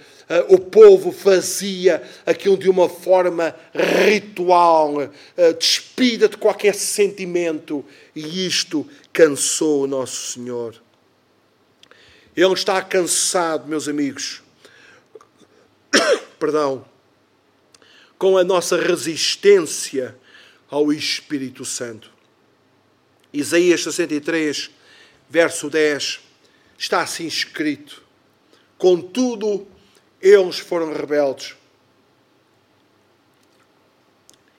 o 0.49 0.59
povo 0.59 1.11
fazia 1.11 2.03
aquilo 2.25 2.57
de 2.57 2.69
uma 2.69 2.89
forma 2.89 3.55
ritual, 3.75 5.11
despida 5.59 6.29
de 6.29 6.37
qualquer 6.37 6.75
sentimento, 6.75 7.85
e 8.15 8.47
isto 8.47 8.87
cansou 9.13 9.85
o 9.85 9.87
nosso 9.87 10.35
Senhor. 10.35 10.75
Ele 12.37 12.53
está 12.53 12.81
cansado, 12.83 13.67
meus 13.67 13.89
amigos. 13.89 14.43
Perdão 16.39 16.85
com 18.19 18.37
a 18.37 18.43
nossa 18.43 18.77
resistência 18.77 20.19
ao 20.71 20.93
Espírito 20.93 21.65
Santo. 21.65 22.11
Isaías 23.33 23.83
63, 23.83 24.71
verso 25.29 25.69
10, 25.71 26.21
está 26.77 27.03
assim 27.03 27.27
escrito: 27.27 28.03
Contudo, 28.77 29.67
eles 30.21 30.59
foram 30.59 30.93
rebeldes 30.93 31.57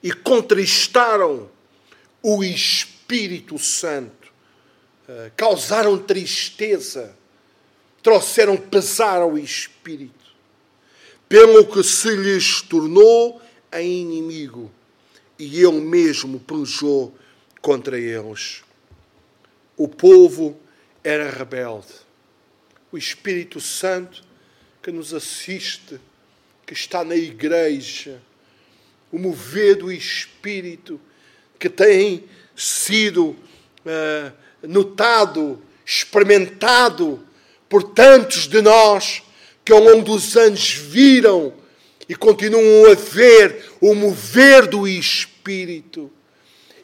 e 0.01 0.13
contristaram 0.13 1.50
o 2.22 2.44
Espírito 2.44 3.58
Santo, 3.58 4.32
eh, 5.08 5.32
causaram 5.36 5.98
tristeza, 5.98 7.16
trouxeram 8.01 8.56
pesar 8.56 9.22
ao 9.22 9.38
Espírito, 9.38 10.13
pelo 11.28 11.66
que 11.66 11.84
se 11.84 12.16
lhes 12.16 12.62
tornou 12.62 13.42
a 13.72 13.82
inimigo 13.82 14.72
e 15.39 15.63
ele 15.63 15.79
mesmo 15.79 16.39
pelejou 16.39 17.17
contra 17.62 17.98
eles. 17.98 18.62
O 19.77 19.88
povo 19.88 20.60
era 21.01 21.31
rebelde. 21.31 21.93
O 22.91 22.98
Espírito 22.98 23.62
Santo 23.62 24.21
que 24.84 24.91
nos 24.91 25.13
assiste, 25.13 25.99
que 26.65 26.73
está 26.73 27.04
na 27.04 27.15
igreja, 27.15 28.21
o 29.12 29.17
mover 29.17 29.78
do 29.78 29.91
Espírito 29.91 30.99
que 31.58 31.69
tem 31.69 32.25
sido 32.56 33.30
uh, 33.30 34.34
notado, 34.63 35.62
experimentado 35.86 37.25
por 37.67 37.84
tantos 37.84 38.47
de 38.47 38.62
nós 38.62 39.21
que 39.63 39.71
ao 39.71 39.80
longo 39.80 40.04
dos 40.04 40.36
anos 40.36 40.73
viram 40.73 41.54
e 42.08 42.15
continuam 42.15 42.91
a 42.91 42.95
ver 42.95 43.68
o 43.82 43.94
mover 43.94 44.68
do 44.68 44.88
Espírito. 44.88 46.12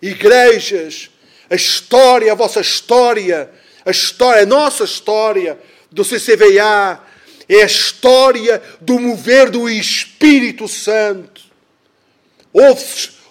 Igrejas, 0.02 1.10
a 1.50 1.56
história, 1.56 2.32
a 2.32 2.36
vossa 2.36 2.62
história, 2.62 3.50
a 3.86 3.92
história, 3.92 4.44
a 4.44 4.46
nossa 4.46 4.84
história 4.84 5.60
do 5.92 6.04
CCVA 6.04 7.02
é 7.48 7.62
a 7.62 7.66
história 7.66 8.62
do 8.82 9.00
mover 9.00 9.50
do 9.50 9.70
Espírito 9.70 10.68
Santo. 10.68 11.42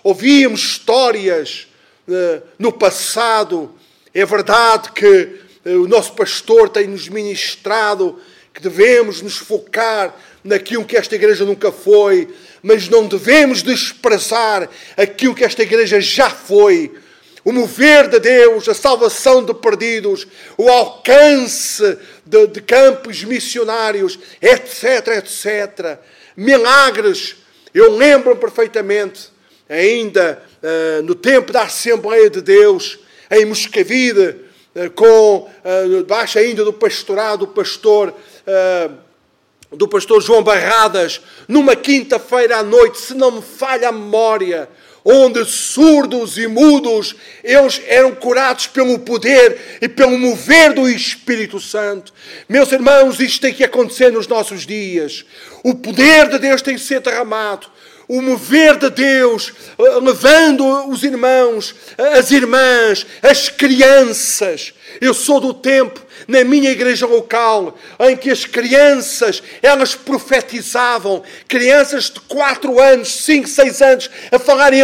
Ouvíamos 0.02 0.60
histórias 0.60 1.66
uh, 2.06 2.42
no 2.58 2.72
passado, 2.72 3.74
é 4.12 4.24
verdade 4.24 4.92
que 4.92 5.40
uh, 5.66 5.82
o 5.82 5.88
nosso 5.88 6.12
pastor 6.12 6.68
tem 6.68 6.86
nos 6.86 7.08
ministrado 7.08 8.20
que 8.52 8.60
devemos 8.60 9.20
nos 9.20 9.36
focar 9.36 10.14
naquilo 10.44 10.84
que 10.84 10.96
esta 10.96 11.14
igreja 11.16 11.44
nunca 11.44 11.72
foi, 11.72 12.28
mas 12.64 12.88
não 12.88 13.06
devemos 13.06 13.62
desprezar 13.62 14.70
aquilo 14.96 15.34
que 15.34 15.44
esta 15.44 15.62
igreja 15.62 16.00
já 16.00 16.30
foi. 16.30 16.94
O 17.44 17.52
mover 17.52 18.08
de 18.08 18.18
Deus, 18.18 18.66
a 18.66 18.72
salvação 18.72 19.44
de 19.44 19.52
perdidos, 19.52 20.26
o 20.56 20.70
alcance 20.70 21.98
de, 22.24 22.46
de 22.46 22.62
campos 22.62 23.22
missionários, 23.22 24.18
etc, 24.40 25.08
etc. 25.18 25.98
Milagres. 26.34 27.36
Eu 27.74 27.94
lembro 27.94 28.34
perfeitamente, 28.34 29.28
ainda 29.68 30.42
uh, 30.62 31.02
no 31.02 31.14
tempo 31.14 31.52
da 31.52 31.64
Assembleia 31.64 32.30
de 32.30 32.40
Deus, 32.40 32.98
em 33.30 33.44
Moscavide, 33.44 34.36
uh, 34.74 34.90
com, 34.94 35.50
uh, 35.62 35.98
debaixo 35.98 36.38
ainda 36.38 36.64
do 36.64 36.72
pastorado, 36.72 37.40
do 37.40 37.48
pastor 37.48 38.14
do 39.76 39.88
pastor 39.88 40.20
João 40.20 40.42
Barradas, 40.42 41.20
numa 41.48 41.76
quinta-feira 41.76 42.58
à 42.58 42.62
noite, 42.62 42.98
se 42.98 43.14
não 43.14 43.32
me 43.32 43.42
falha 43.42 43.88
a 43.88 43.92
memória, 43.92 44.68
onde 45.04 45.44
surdos 45.44 46.38
e 46.38 46.46
mudos 46.46 47.14
eles 47.42 47.82
eram 47.86 48.14
curados 48.14 48.66
pelo 48.66 48.98
poder 48.98 49.78
e 49.82 49.88
pelo 49.88 50.18
mover 50.18 50.72
do 50.72 50.88
Espírito 50.88 51.60
Santo. 51.60 52.12
Meus 52.48 52.72
irmãos, 52.72 53.20
isto 53.20 53.42
tem 53.42 53.52
que 53.52 53.64
acontecer 53.64 54.10
nos 54.10 54.26
nossos 54.26 54.64
dias. 54.64 55.24
O 55.62 55.74
poder 55.74 56.30
de 56.30 56.38
Deus 56.38 56.62
tem 56.62 56.74
que 56.74 56.80
ser 56.80 57.00
derramado 57.00 57.73
o 58.08 58.20
mover 58.20 58.76
de 58.76 58.90
Deus, 58.90 59.52
eh, 59.78 59.98
levando 60.02 60.88
os 60.88 61.02
irmãos, 61.02 61.74
as 62.18 62.30
irmãs, 62.30 63.06
as 63.22 63.48
crianças. 63.48 64.74
Eu 65.00 65.14
sou 65.14 65.40
do 65.40 65.54
tempo, 65.54 66.00
na 66.28 66.44
minha 66.44 66.70
igreja 66.70 67.06
local, 67.06 67.76
em 68.00 68.16
que 68.16 68.30
as 68.30 68.44
crianças, 68.44 69.42
elas 69.62 69.94
profetizavam, 69.94 71.22
crianças 71.48 72.10
de 72.10 72.20
4 72.20 72.80
anos, 72.80 73.24
5, 73.24 73.48
6 73.48 73.82
anos, 73.82 74.10
a 74.30 74.38
falarem 74.38 74.82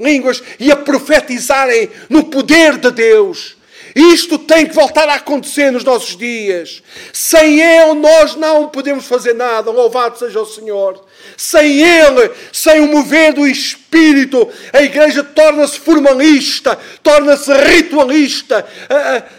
línguas 0.00 0.42
e 0.58 0.70
a 0.70 0.76
profetizarem 0.76 1.90
no 2.08 2.24
poder 2.24 2.76
de 2.78 2.90
Deus. 2.90 3.55
Isto 3.98 4.38
tem 4.38 4.66
que 4.66 4.74
voltar 4.74 5.08
a 5.08 5.14
acontecer 5.14 5.70
nos 5.70 5.82
nossos 5.82 6.18
dias. 6.18 6.82
Sem 7.14 7.62
Ele, 7.62 7.94
nós 7.94 8.36
não 8.36 8.68
podemos 8.68 9.06
fazer 9.06 9.32
nada. 9.32 9.70
Louvado 9.70 10.18
seja 10.18 10.38
o 10.38 10.44
Senhor. 10.44 11.02
Sem 11.34 11.80
Ele, 11.80 12.30
sem 12.52 12.80
o 12.80 12.88
mover 12.88 13.32
do 13.32 13.46
Espírito, 13.46 14.46
a 14.70 14.82
igreja 14.82 15.24
torna-se 15.24 15.78
formalista, 15.78 16.78
torna-se 17.02 17.50
ritualista, 17.54 18.66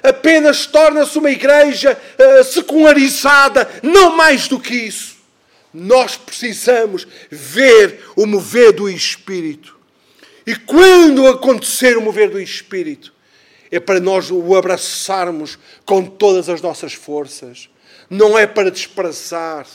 apenas 0.02 0.66
torna-se 0.66 1.20
uma 1.20 1.30
igreja 1.30 1.96
secularizada, 2.44 3.70
não 3.84 4.16
mais 4.16 4.48
do 4.48 4.60
que 4.60 4.74
isso. 4.74 5.18
Nós 5.72 6.18
precisamos 6.18 7.08
ver 7.30 8.06
o 8.16 8.26
mover 8.26 8.72
do 8.72 8.90
Espírito. 8.90 9.78
E 10.48 10.56
quando 10.56 11.28
acontecer 11.28 11.96
o 11.96 12.02
mover 12.02 12.32
do 12.32 12.40
Espírito, 12.42 13.14
é 13.72 13.80
para 13.80 14.00
nós 14.00 14.32
o 14.32 14.56
abraçarmos 14.56 15.58
com 15.86 16.04
todas 16.04 16.50
as 16.50 16.62
nossas 16.62 16.94
forças. 16.94 17.70
Não 18.10 18.38
é 18.38 18.48
para 18.48 18.72
desprezar. 18.72 19.66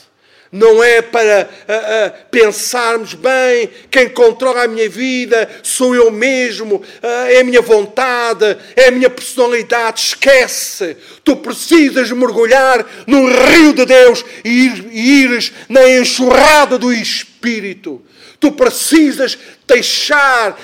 Não 0.53 0.83
é 0.83 1.01
para 1.01 1.49
uh, 1.49 1.73
uh, 1.73 2.29
pensarmos 2.29 3.15
bem, 3.15 3.71
quem 3.89 4.07
controla 4.07 4.65
a 4.65 4.67
minha 4.67 4.87
vida 4.87 5.49
sou 5.63 5.95
eu 5.95 6.11
mesmo, 6.11 6.75
uh, 6.75 7.07
é 7.27 7.39
a 7.39 7.43
minha 7.43 7.59
vontade, 7.59 8.55
é 8.75 8.89
a 8.89 8.91
minha 8.91 9.09
personalidade. 9.09 9.99
Esquece. 10.01 10.95
Tu 11.23 11.35
precisas 11.37 12.11
mergulhar 12.11 12.85
no 13.07 13.27
rio 13.27 13.73
de 13.73 13.83
Deus 13.83 14.23
e, 14.45 14.49
ir, 14.67 14.85
e 14.91 15.23
ires 15.23 15.51
na 15.67 15.89
enxurrada 15.89 16.77
do 16.77 16.93
Espírito. 16.93 17.99
Tu 18.43 18.51
precisas 18.51 19.37
deixar 19.65 20.51
uh, 20.51 20.55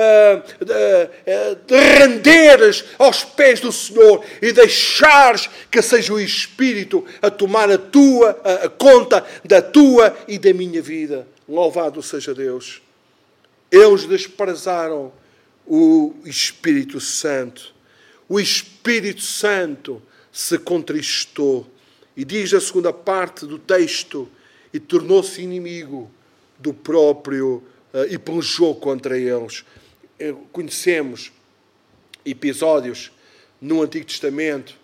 uh, 0.00 0.42
uh, 0.62 1.56
de 1.66 1.78
renderes 1.98 2.86
aos 2.98 3.22
pés 3.22 3.60
do 3.60 3.70
Senhor 3.70 4.24
e 4.40 4.50
deixares 4.50 5.50
que 5.70 5.82
seja 5.82 6.14
o 6.14 6.18
Espírito 6.18 7.04
a 7.20 7.30
tomar 7.30 7.70
a 7.70 7.76
tua 7.76 8.40
a, 8.42 8.64
a 8.64 8.68
conta 8.70 9.22
da 9.44 9.60
tua 9.60 10.16
e 10.26 10.38
da 10.38 10.54
minha 10.54 10.80
vida. 10.80 11.28
Louvado 11.46 12.02
seja 12.02 12.32
Deus. 12.32 12.80
Eles 13.70 14.06
desprezaram 14.06 15.12
o 15.66 16.14
Espírito 16.24 16.98
Santo. 16.98 17.74
O 18.26 18.40
Espírito 18.40 19.20
Santo 19.20 20.00
se 20.32 20.56
contristou. 20.56 21.70
E 22.16 22.24
diz 22.24 22.54
a 22.54 22.60
segunda 22.60 22.90
parte 22.90 23.44
do 23.44 23.58
texto: 23.58 24.30
e 24.72 24.80
tornou-se 24.80 25.42
inimigo 25.42 26.10
do 26.62 26.72
próprio 26.72 27.62
uh, 27.92 28.04
e 28.08 28.16
pelejou 28.16 28.76
contra 28.76 29.18
eles. 29.18 29.64
Eh, 30.18 30.32
conhecemos 30.52 31.32
episódios 32.24 33.10
no 33.60 33.82
Antigo 33.82 34.06
Testamento, 34.06 34.76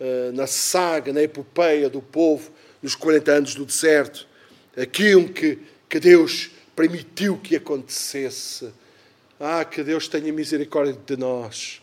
uh, 0.00 0.32
na 0.32 0.46
saga, 0.46 1.12
na 1.12 1.22
epopeia 1.22 1.90
do 1.90 2.00
povo, 2.00 2.50
nos 2.82 2.94
40 2.94 3.32
anos 3.32 3.54
do 3.54 3.66
deserto, 3.66 4.26
aquilo 4.76 5.28
que, 5.28 5.58
que 5.88 6.00
Deus 6.00 6.50
permitiu 6.74 7.38
que 7.38 7.56
acontecesse. 7.56 8.72
Ah, 9.38 9.64
que 9.66 9.82
Deus 9.82 10.08
tenha 10.08 10.32
misericórdia 10.32 10.98
de 11.06 11.16
nós. 11.16 11.82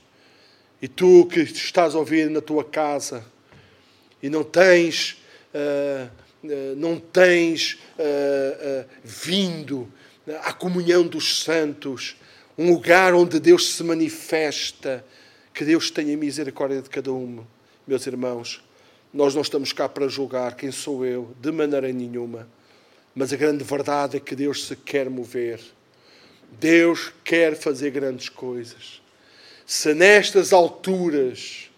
E 0.82 0.88
tu 0.88 1.28
que 1.28 1.42
estás 1.42 1.94
a 1.94 2.00
ouvir 2.00 2.28
na 2.30 2.42
tua 2.42 2.64
casa 2.64 3.24
e 4.24 4.30
não 4.30 4.44
tens. 4.44 5.22
Uh, 5.54 6.10
não 6.76 7.00
tens 7.00 7.74
uh, 7.98 8.84
uh, 8.84 8.86
vindo 9.04 9.92
à 10.42 10.54
comunhão 10.54 11.08
dos 11.08 11.44
santos, 11.44 12.18
um 12.58 12.72
lugar 12.72 13.14
onde 13.14 13.40
Deus 13.40 13.74
se 13.74 13.84
manifesta, 13.84 15.06
que 15.54 15.64
Deus 15.64 15.90
tenha 15.90 16.16
misericórdia 16.18 16.82
de 16.82 16.90
cada 16.90 17.12
um, 17.12 17.46
meus 17.88 18.06
irmãos. 18.06 18.64
Nós 19.14 19.36
não 19.36 19.42
estamos 19.42 19.72
cá 19.72 19.88
para 19.88 20.08
julgar 20.08 20.56
quem 20.56 20.72
sou 20.72 21.06
eu, 21.06 21.36
de 21.40 21.52
maneira 21.52 21.92
nenhuma. 21.92 22.48
Mas 23.14 23.32
a 23.32 23.36
grande 23.36 23.64
verdade 23.64 24.18
é 24.18 24.20
que 24.20 24.36
Deus 24.36 24.66
se 24.66 24.76
quer 24.76 25.10
mover. 25.10 25.60
Deus 26.60 27.12
quer 27.24 27.56
fazer 27.56 27.92
grandes 27.92 28.30
coisas. 28.30 29.02
Se 29.66 29.94
nestas 29.94 30.52
alturas 30.52 31.70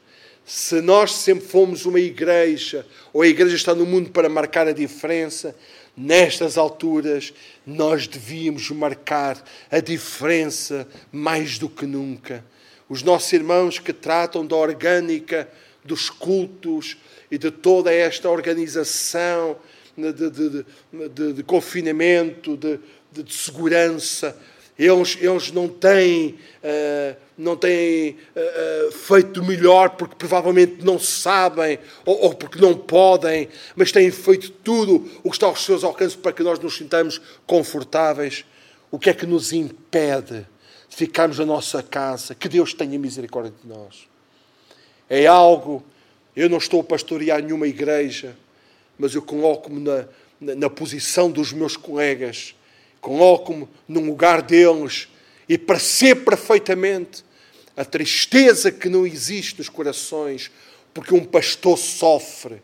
se 0.46 0.80
nós 0.82 1.12
sempre 1.12 1.48
fomos 1.48 1.86
uma 1.86 2.00
igreja, 2.00 2.86
ou 3.12 3.24
a 3.24 3.28
igreja 3.28 3.56
está 3.56 3.74
no 3.74 3.86
mundo 3.86 4.12
para 4.12 4.30
marcar 4.30 4.68
a 4.68 4.72
diferença, 4.72 5.56
nestas 5.98 6.58
alturas 6.58 7.34
nós 7.66 8.08
devíamos 8.08 8.70
marcar 8.70 9.44
a 9.72 9.80
diferença 9.80 10.88
mais 11.12 11.58
do 11.58 11.68
que 11.68 11.86
nunca. 11.86 12.46
Os 12.88 13.02
nossos 13.02 13.34
irmãos 13.34 13.80
que 13.80 13.92
tratam 13.92 14.46
da 14.46 14.56
orgânica 14.56 15.50
dos 15.84 16.10
cultos 16.10 16.98
e 17.32 17.38
de 17.38 17.50
toda 17.50 17.92
esta 17.92 18.30
organização 18.30 19.58
de, 19.98 20.12
de, 20.12 20.66
de, 21.10 21.34
de 21.34 21.44
confinamento, 21.44 22.58
de, 22.58 22.80
segurança, 23.34 24.38
eles, 24.78 25.18
eles 25.22 25.52
não 25.52 25.70
têm, 25.70 26.38
uh, 26.62 27.16
não 27.38 27.56
têm 27.56 28.18
uh, 28.36 28.92
feito 28.92 29.42
melhor 29.42 29.92
porque 29.92 30.16
provavelmente 30.16 30.84
não 30.84 31.00
sabem 31.00 31.80
ou, 32.06 32.24
ou, 32.24 32.34
porque 32.36 32.60
não 32.60 32.78
podem, 32.78 33.48
mas 33.74 33.94
têm 33.94 34.12
feito 34.12 34.52
tudo 34.52 35.10
o 35.24 35.30
que 35.30 35.38
está 35.38 35.48
aos 35.48 35.64
seus 35.64 35.84
alcances 35.84 36.16
para 36.16 36.34
que 36.34 36.44
nós 36.44 36.60
nos 36.60 36.76
sintamos 36.76 37.22
confortáveis. 37.48 38.44
O 38.92 39.00
que 39.00 39.10
é 39.10 39.14
que 39.14 39.26
nos 39.26 39.54
impede 39.54 40.46
de 40.90 40.96
ficarmos 40.96 41.40
na 41.40 41.46
nossa 41.46 41.82
casa? 41.82 42.36
Que 42.36 42.50
Deus 42.50 42.74
tenha 42.74 43.00
misericórdia 43.00 43.54
de 43.64 43.68
nós. 43.68 44.08
É 45.10 45.26
algo, 45.26 45.86
eu 46.36 46.50
não 46.50 46.58
estou 46.58 46.82
a 46.82 46.84
pastorear 46.84 47.42
nenhuma 47.42 47.68
igreja, 47.68 48.36
mas 49.00 49.16
eu 49.16 49.22
coloco-me 49.22 49.80
na, 49.80 50.06
na, 50.40 50.56
na 50.56 50.70
posição 50.70 51.32
dos 51.32 51.54
meus 51.54 51.78
colegas 51.78 52.56
Coloco-me 53.06 53.68
num 53.88 54.08
lugar 54.08 54.42
deles 54.42 55.08
e 55.48 55.60
percebo 55.60 56.26
perfeitamente 56.26 57.24
a 57.78 57.86
tristeza 57.86 58.72
que 58.72 58.90
não 58.90 59.06
existe 59.06 59.60
nos 59.60 59.70
corações, 59.70 60.50
porque 60.92 61.14
um 61.14 61.24
pastor 61.24 61.78
sofre. 61.78 62.64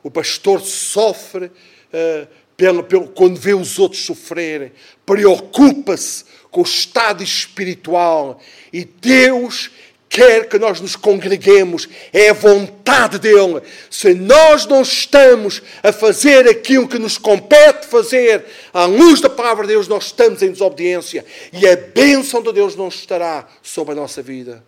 O 0.00 0.08
pastor 0.08 0.60
sofre 0.60 1.46
uh, 1.46 2.28
pelo, 2.56 2.84
pelo, 2.84 3.08
quando 3.08 3.36
vê 3.36 3.54
os 3.54 3.80
outros 3.80 4.04
sofrerem, 4.04 4.70
preocupa-se 5.04 6.26
com 6.48 6.60
o 6.60 6.64
estado 6.64 7.24
espiritual 7.24 8.40
e 8.72 8.84
Deus 8.84 9.68
quer 10.12 10.46
que 10.46 10.58
nós 10.58 10.78
nos 10.78 10.94
congreguemos, 10.94 11.88
é 12.12 12.28
a 12.28 12.34
vontade 12.34 13.18
dele. 13.18 13.62
Se 13.88 14.12
nós 14.12 14.66
não 14.66 14.82
estamos 14.82 15.62
a 15.82 15.90
fazer 15.90 16.46
aquilo 16.46 16.86
que 16.86 16.98
nos 16.98 17.16
compete 17.16 17.86
fazer, 17.86 18.44
à 18.74 18.84
luz 18.84 19.22
da 19.22 19.30
palavra 19.30 19.66
de 19.66 19.72
Deus, 19.72 19.88
nós 19.88 20.04
estamos 20.04 20.42
em 20.42 20.52
desobediência 20.52 21.24
e 21.50 21.66
a 21.66 21.74
bênção 21.74 22.42
de 22.42 22.52
Deus 22.52 22.76
não 22.76 22.88
estará 22.88 23.48
sobre 23.62 23.92
a 23.94 23.96
nossa 23.96 24.20
vida. 24.20 24.62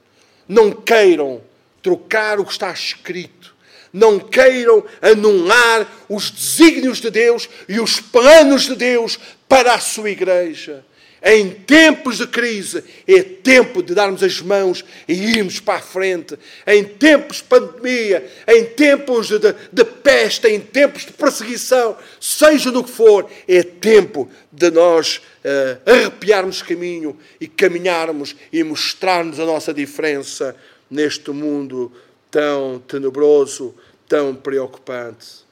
Não 0.48 0.72
queiram 0.72 1.42
trocar 1.83 2.40
o 2.40 2.46
que 2.46 2.52
está 2.52 2.72
escrito. 2.72 3.54
Não 3.92 4.18
queiram 4.18 4.83
anular 5.02 5.87
os 6.09 6.30
desígnios 6.30 7.02
de 7.02 7.11
Deus 7.11 7.50
e 7.68 7.78
os 7.78 8.00
planos 8.00 8.62
de 8.62 8.76
Deus 8.76 9.18
para 9.46 9.74
a 9.74 9.78
sua 9.78 10.09
igreja. 10.09 10.83
Em 11.27 11.49
tempos 11.49 12.19
de 12.19 12.27
crise, 12.27 12.85
é 13.09 13.23
tempo 13.23 13.83
de 13.83 13.95
darmos 13.95 14.23
as 14.23 14.43
mãos 14.43 14.85
e 15.09 15.15
irmos 15.15 15.59
para 15.59 15.79
a 15.79 15.83
frente. 15.83 16.39
Em 16.67 16.85
tempos 16.85 17.39
de 17.39 17.45
pandemia, 17.45 18.31
em 18.47 18.67
tempos 18.67 19.29
de, 19.29 19.39
de, 19.73 19.85
peste, 19.87 20.49
em 20.49 20.61
tempos 20.61 21.07
de 21.07 21.13
perseguição, 21.13 21.97
seja 22.21 22.71
no 22.71 22.85
que 22.85 22.91
for, 22.91 23.27
é 23.49 23.63
tempo 23.63 24.29
de 24.53 24.71
nós 24.71 25.17
uh, 25.17 25.91
arrepiarmos 25.91 26.61
caminho 26.61 27.17
e 27.41 27.49
caminharmos 27.49 28.37
e 28.53 28.63
mostrarmos 28.63 29.41
a 29.41 29.47
nossa 29.47 29.73
diferença 29.73 30.55
neste 30.91 31.31
mundo 31.31 31.91
tão 32.31 32.83
tenebroso, 32.87 33.75
tão 34.07 34.35
preocupante. 34.35 35.43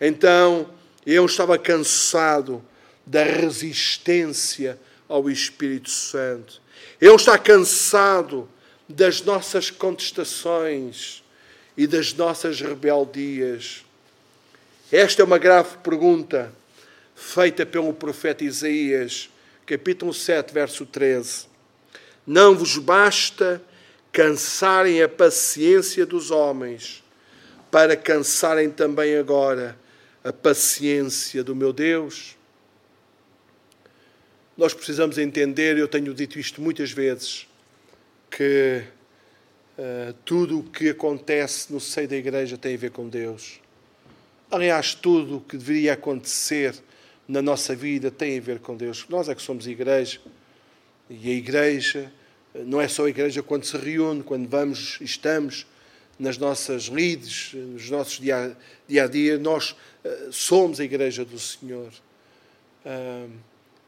Então, 0.00 0.70
eu 1.04 1.26
estava 1.26 1.58
cansado 1.58 2.62
da 3.04 3.24
resistência 3.24 4.78
ao 5.08 5.28
Espírito 5.30 5.90
Santo. 5.90 6.60
Ele 7.00 7.14
está 7.14 7.38
cansado 7.38 8.48
das 8.88 9.20
nossas 9.20 9.70
contestações 9.70 11.22
e 11.76 11.86
das 11.86 12.12
nossas 12.12 12.60
rebeldias. 12.60 13.84
Esta 14.90 15.22
é 15.22 15.24
uma 15.24 15.38
grave 15.38 15.78
pergunta 15.78 16.52
feita 17.14 17.66
pelo 17.66 17.92
profeta 17.92 18.44
Isaías, 18.44 19.28
capítulo 19.64 20.14
7, 20.14 20.52
verso 20.52 20.86
13. 20.86 21.46
Não 22.26 22.54
vos 22.54 22.78
basta 22.78 23.60
cansarem 24.12 25.02
a 25.02 25.08
paciência 25.08 26.06
dos 26.06 26.30
homens, 26.30 27.02
para 27.70 27.96
cansarem 27.96 28.70
também 28.70 29.16
agora 29.16 29.76
a 30.24 30.32
paciência 30.32 31.42
do 31.44 31.54
meu 31.54 31.72
Deus? 31.72 32.35
Nós 34.56 34.72
precisamos 34.72 35.18
entender, 35.18 35.76
eu 35.76 35.86
tenho 35.86 36.14
dito 36.14 36.38
isto 36.38 36.62
muitas 36.62 36.90
vezes, 36.90 37.46
que 38.30 38.82
uh, 39.78 40.14
tudo 40.24 40.60
o 40.60 40.62
que 40.62 40.88
acontece 40.88 41.70
no 41.70 41.78
seio 41.78 42.08
da 42.08 42.16
igreja 42.16 42.56
tem 42.56 42.74
a 42.74 42.78
ver 42.78 42.90
com 42.90 43.06
Deus. 43.06 43.60
Aliás, 44.50 44.94
tudo 44.94 45.36
o 45.36 45.40
que 45.42 45.58
deveria 45.58 45.92
acontecer 45.92 46.74
na 47.28 47.42
nossa 47.42 47.74
vida 47.74 48.10
tem 48.10 48.38
a 48.38 48.40
ver 48.40 48.60
com 48.60 48.74
Deus. 48.74 49.04
Nós 49.10 49.28
é 49.28 49.34
que 49.34 49.42
somos 49.42 49.66
igreja. 49.66 50.20
E 51.10 51.30
a 51.30 51.34
igreja 51.34 52.10
eh, 52.54 52.62
não 52.64 52.80
é 52.80 52.88
só 52.88 53.04
a 53.04 53.10
igreja 53.10 53.42
quando 53.42 53.64
se 53.64 53.76
reúne, 53.76 54.22
quando 54.22 54.48
vamos 54.48 54.98
estamos 55.02 55.66
nas 56.18 56.38
nossas 56.38 56.84
lides, 56.84 57.52
nos 57.52 57.90
nossos 57.90 58.18
dia, 58.18 58.56
dia 58.88 59.04
a 59.04 59.06
dia, 59.06 59.36
nós 59.36 59.72
uh, 59.72 60.32
somos 60.32 60.80
a 60.80 60.84
igreja 60.84 61.26
do 61.26 61.38
Senhor. 61.38 61.92
Uh, 62.86 63.30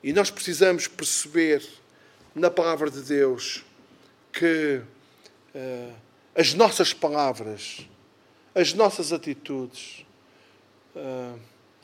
e 0.03 0.13
nós 0.13 0.31
precisamos 0.31 0.87
perceber 0.87 1.67
na 2.35 2.51
palavra 2.51 2.91
de 2.91 3.03
Deus 3.03 3.65
que 4.33 4.81
uh, 5.55 5.95
as 6.35 6.55
nossas 6.55 6.93
palavras, 6.93 7.87
as 8.55 8.73
nossas 8.73 9.13
atitudes, 9.13 10.07
uh, 10.95 11.39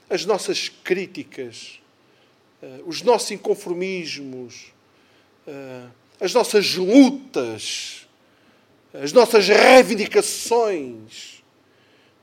as 0.09 0.24
nossas 0.24 0.68
críticas, 0.68 1.81
uh, 2.62 2.83
os 2.87 3.03
nossos 3.03 3.33
inconformismos, 3.33 4.72
as 6.18 6.33
nossas 6.33 6.74
lutas, 6.74 8.09
as 8.94 9.12
nossas 9.12 9.46
reivindicações, 9.46 11.42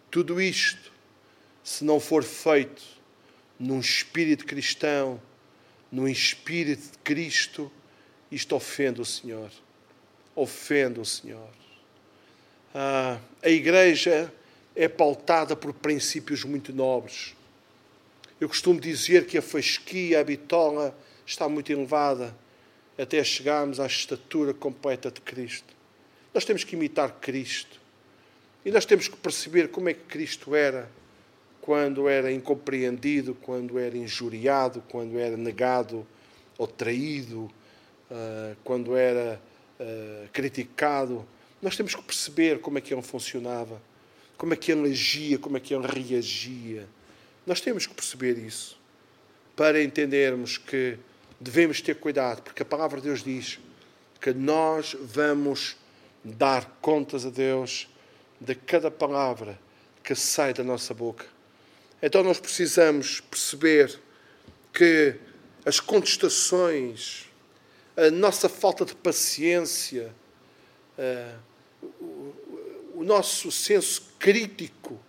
tudo 0.10 0.42
isto, 0.42 0.92
se 1.64 1.84
não 1.84 2.00
for 2.00 2.24
feito 2.24 2.82
num 3.60 3.80
espírito 3.80 4.44
cristão, 4.44 5.22
no 5.92 6.08
espírito 6.08 6.92
de 6.92 6.98
Cristo, 7.00 7.72
isto 8.32 8.56
ofende 8.56 9.02
o 9.02 9.06
Senhor. 9.06 9.52
Ofende 10.36 11.00
o 11.00 11.06
Senhor. 11.06 11.50
Ah, 12.74 13.20
a 13.44 13.50
igreja 13.50 14.34
é 14.76 14.88
pautada 14.88 15.56
por 15.56 15.74
princípios 15.74 16.44
muito 16.44 16.72
nobres. 16.72 17.36
Eu 18.40 18.48
costumo 18.48 18.80
dizer 18.80 19.28
que 19.28 19.38
a 19.38 19.42
fasquia, 19.42 20.22
a 20.22 20.24
bitola, 20.24 20.98
está 21.26 21.48
muito 21.50 21.72
elevada 21.72 22.36
até 22.98 23.24
chegarmos 23.24 23.80
à 23.80 23.86
estatura 23.86 24.54
completa 24.54 25.12
de 25.12 25.22
Cristo. 25.22 25.74
Nós 26.34 26.46
temos 26.46 26.64
que 26.64 26.76
imitar 26.76 27.20
Cristo. 27.20 27.80
E 28.64 28.72
nós 28.72 28.86
temos 28.86 29.08
que 29.08 29.18
perceber 29.18 29.70
como 29.70 29.90
é 29.90 29.94
que 29.94 30.04
Cristo 30.04 30.56
era 30.56 30.90
quando 31.62 32.10
era 32.10 32.32
incompreendido, 32.32 33.36
quando 33.36 33.78
era 33.78 33.96
injuriado, 33.96 34.84
quando 34.90 35.18
era 35.20 35.38
negado 35.38 36.06
ou 36.58 36.68
traído, 36.68 37.50
ah, 38.10 38.56
quando 38.64 38.96
era 38.96 39.40
ah, 39.80 40.28
criticado. 40.34 41.26
Nós 41.62 41.78
temos 41.78 41.94
que 41.94 42.02
perceber 42.02 42.60
como 42.60 42.78
é 42.78 42.82
que 42.82 42.94
ele 42.94 43.02
funcionava, 43.04 43.82
como 44.38 44.54
é 44.54 44.58
que 44.58 44.72
ele 44.72 44.90
agia, 44.90 45.38
como 45.38 45.58
é 45.58 45.60
que 45.60 45.74
ele 45.74 45.88
reagia. 45.88 46.88
Nós 47.46 47.62
temos 47.62 47.86
que 47.86 47.94
perceber 47.94 48.38
isso 48.38 48.80
para 49.56 49.82
entendermos 49.82 50.58
que 50.58 50.98
devemos 51.40 51.82
ter 51.82 51.96
cuidado, 51.96 52.42
porque 52.42 52.64
a 52.64 52.66
palavra 52.66 53.00
de 53.00 53.08
Deus 53.08 53.24
diz 53.24 53.60
que 54.20 54.34
nós 54.34 54.96
vamos 55.00 55.76
dar 56.24 56.78
contas 56.82 57.26
a 57.26 57.30
Deus 57.30 57.88
de 58.40 58.56
cada 58.56 58.90
palavra 58.92 59.60
que 60.04 60.16
sai 60.16 60.54
da 60.54 60.64
nossa 60.64 60.94
boca. 60.94 61.26
Então 62.02 62.24
nós 62.24 62.40
precisamos 62.40 63.20
perceber 63.22 64.00
que 64.74 65.16
as 65.64 65.80
contestações, 65.80 67.30
a 67.96 68.10
nossa 68.10 68.50
falta 68.50 68.84
de 68.84 68.96
paciência, 68.96 70.14
eh, 70.98 71.36
o 72.96 73.04
nosso 73.04 73.52
senso 73.52 74.14
crítico, 74.18 75.00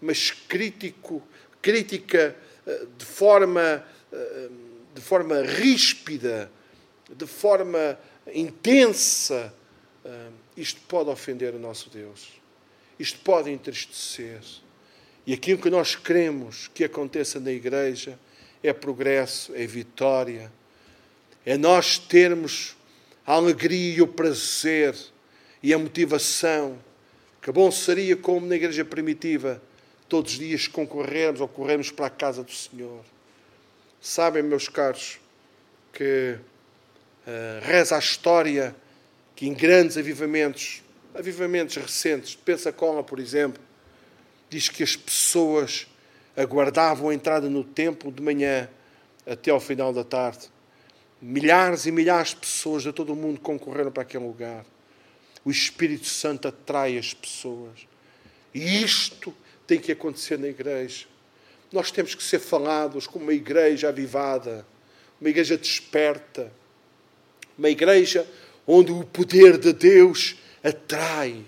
mas 0.00 0.30
crítico, 0.30 1.22
crítica 1.62 2.36
eh, 2.66 2.86
de 2.98 3.04
forma, 3.04 3.84
eh, 4.12 4.48
de 4.94 5.00
forma 5.00 5.40
ríspida, 5.40 6.50
de 7.08 7.26
forma 7.26 7.98
intensa, 8.32 9.52
isto 10.56 10.80
pode 10.82 11.10
ofender 11.10 11.54
o 11.54 11.58
nosso 11.58 11.90
Deus. 11.90 12.40
Isto 12.98 13.18
pode 13.20 13.50
entristecer. 13.50 14.40
E 15.26 15.32
aquilo 15.32 15.60
que 15.60 15.70
nós 15.70 15.96
queremos 15.96 16.68
que 16.74 16.84
aconteça 16.84 17.40
na 17.40 17.50
igreja 17.50 18.18
é 18.62 18.72
progresso, 18.72 19.54
é 19.54 19.66
vitória, 19.66 20.52
é 21.44 21.56
nós 21.56 21.98
termos 21.98 22.76
a 23.26 23.34
alegria 23.34 23.96
e 23.96 24.02
o 24.02 24.06
prazer 24.06 24.94
e 25.62 25.72
a 25.72 25.78
motivação. 25.78 26.78
Que 27.40 27.50
bom 27.52 27.70
seria, 27.70 28.16
como 28.16 28.46
na 28.46 28.56
igreja 28.56 28.84
primitiva, 28.84 29.62
todos 30.08 30.32
os 30.32 30.38
dias 30.38 30.66
concorrermos 30.66 31.40
ou 31.40 31.48
corrermos 31.48 31.90
para 31.90 32.06
a 32.06 32.10
casa 32.10 32.42
do 32.42 32.52
Senhor. 32.52 33.04
Sabem, 34.00 34.42
meus 34.42 34.68
caros, 34.68 35.18
que 35.92 36.36
uh, 37.26 37.64
reza 37.66 37.96
a 37.96 37.98
história 37.98 38.74
que 39.34 39.46
em 39.46 39.54
grandes 39.54 39.96
avivamentos, 39.96 40.82
avivamentos 41.14 41.76
recentes, 41.76 42.30
de 42.30 42.36
Pensacola, 42.38 43.02
por 43.02 43.18
exemplo, 43.18 43.62
diz 44.54 44.68
que 44.68 44.84
as 44.84 44.94
pessoas 44.94 45.88
aguardavam 46.36 47.08
a 47.08 47.14
entrada 47.14 47.50
no 47.50 47.64
templo 47.64 48.12
de 48.12 48.22
manhã 48.22 48.68
até 49.26 49.50
ao 49.50 49.58
final 49.58 49.92
da 49.92 50.04
tarde. 50.04 50.48
Milhares 51.20 51.86
e 51.86 51.90
milhares 51.90 52.30
de 52.30 52.36
pessoas 52.36 52.84
de 52.84 52.92
todo 52.92 53.12
o 53.12 53.16
mundo 53.16 53.40
concorreram 53.40 53.90
para 53.90 54.04
aquele 54.04 54.24
lugar. 54.24 54.64
O 55.44 55.50
Espírito 55.50 56.06
Santo 56.06 56.46
atrai 56.46 56.96
as 56.96 57.12
pessoas. 57.12 57.80
E 58.54 58.80
isto 58.80 59.34
tem 59.66 59.80
que 59.80 59.90
acontecer 59.90 60.38
na 60.38 60.46
igreja. 60.46 61.06
Nós 61.72 61.90
temos 61.90 62.14
que 62.14 62.22
ser 62.22 62.38
falados 62.38 63.08
como 63.08 63.24
uma 63.24 63.34
igreja 63.34 63.88
avivada, 63.88 64.64
uma 65.20 65.30
igreja 65.30 65.58
desperta, 65.58 66.52
uma 67.58 67.70
igreja 67.70 68.24
onde 68.64 68.92
o 68.92 69.02
poder 69.02 69.58
de 69.58 69.72
Deus 69.72 70.36
atrai, 70.62 71.44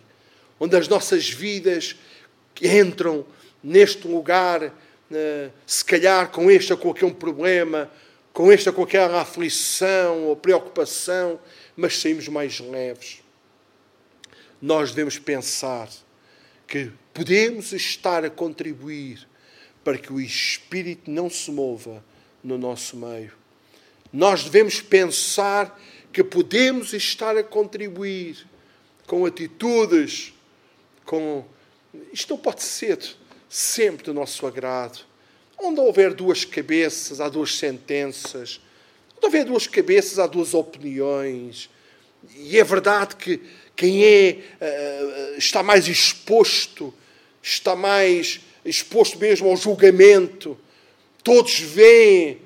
onde 0.58 0.76
as 0.76 0.88
nossas 0.88 1.30
vidas 1.30 1.94
entram 2.62 3.24
neste 3.62 4.06
lugar, 4.06 4.72
se 5.66 5.84
calhar 5.84 6.30
com 6.30 6.50
este 6.50 6.72
ou 6.72 6.78
com 6.78 6.90
aquele 6.90 7.14
problema, 7.14 7.90
com 8.32 8.52
esta 8.52 8.70
ou 8.70 8.76
com 8.76 8.82
aquela 8.82 9.20
aflição 9.20 10.24
ou 10.24 10.36
preocupação, 10.36 11.40
mas 11.76 11.98
saímos 11.98 12.28
mais 12.28 12.60
leves. 12.60 13.22
Nós 14.60 14.90
devemos 14.90 15.18
pensar 15.18 15.88
que 16.66 16.90
podemos 17.12 17.72
estar 17.72 18.24
a 18.24 18.30
contribuir 18.30 19.26
para 19.84 19.98
que 19.98 20.12
o 20.12 20.20
Espírito 20.20 21.10
não 21.10 21.30
se 21.30 21.50
mova 21.50 22.04
no 22.42 22.58
nosso 22.58 22.96
meio. 22.96 23.32
Nós 24.12 24.44
devemos 24.44 24.80
pensar 24.80 25.80
que 26.12 26.24
podemos 26.24 26.92
estar 26.92 27.36
a 27.36 27.44
contribuir 27.44 28.46
com 29.06 29.24
atitudes, 29.26 30.32
com. 31.04 31.44
Isto 32.12 32.34
não 32.34 32.38
pode 32.38 32.62
ser 32.62 32.98
sempre 33.48 34.04
do 34.04 34.14
nosso 34.14 34.46
agrado. 34.46 35.00
Onde 35.58 35.80
houver 35.80 36.12
duas 36.12 36.44
cabeças, 36.44 37.20
há 37.20 37.28
duas 37.28 37.56
sentenças. 37.56 38.60
Onde 39.16 39.26
houver 39.26 39.44
duas 39.44 39.66
cabeças, 39.66 40.18
há 40.18 40.26
duas 40.26 40.54
opiniões. 40.54 41.70
E 42.34 42.58
é 42.58 42.64
verdade 42.64 43.16
que 43.16 43.40
quem 43.74 44.04
é, 44.04 44.38
uh, 44.60 45.38
está 45.38 45.62
mais 45.62 45.88
exposto, 45.88 46.92
está 47.42 47.76
mais 47.76 48.40
exposto 48.64 49.18
mesmo 49.18 49.48
ao 49.48 49.56
julgamento. 49.56 50.58
Todos 51.22 51.58
veem, 51.60 52.40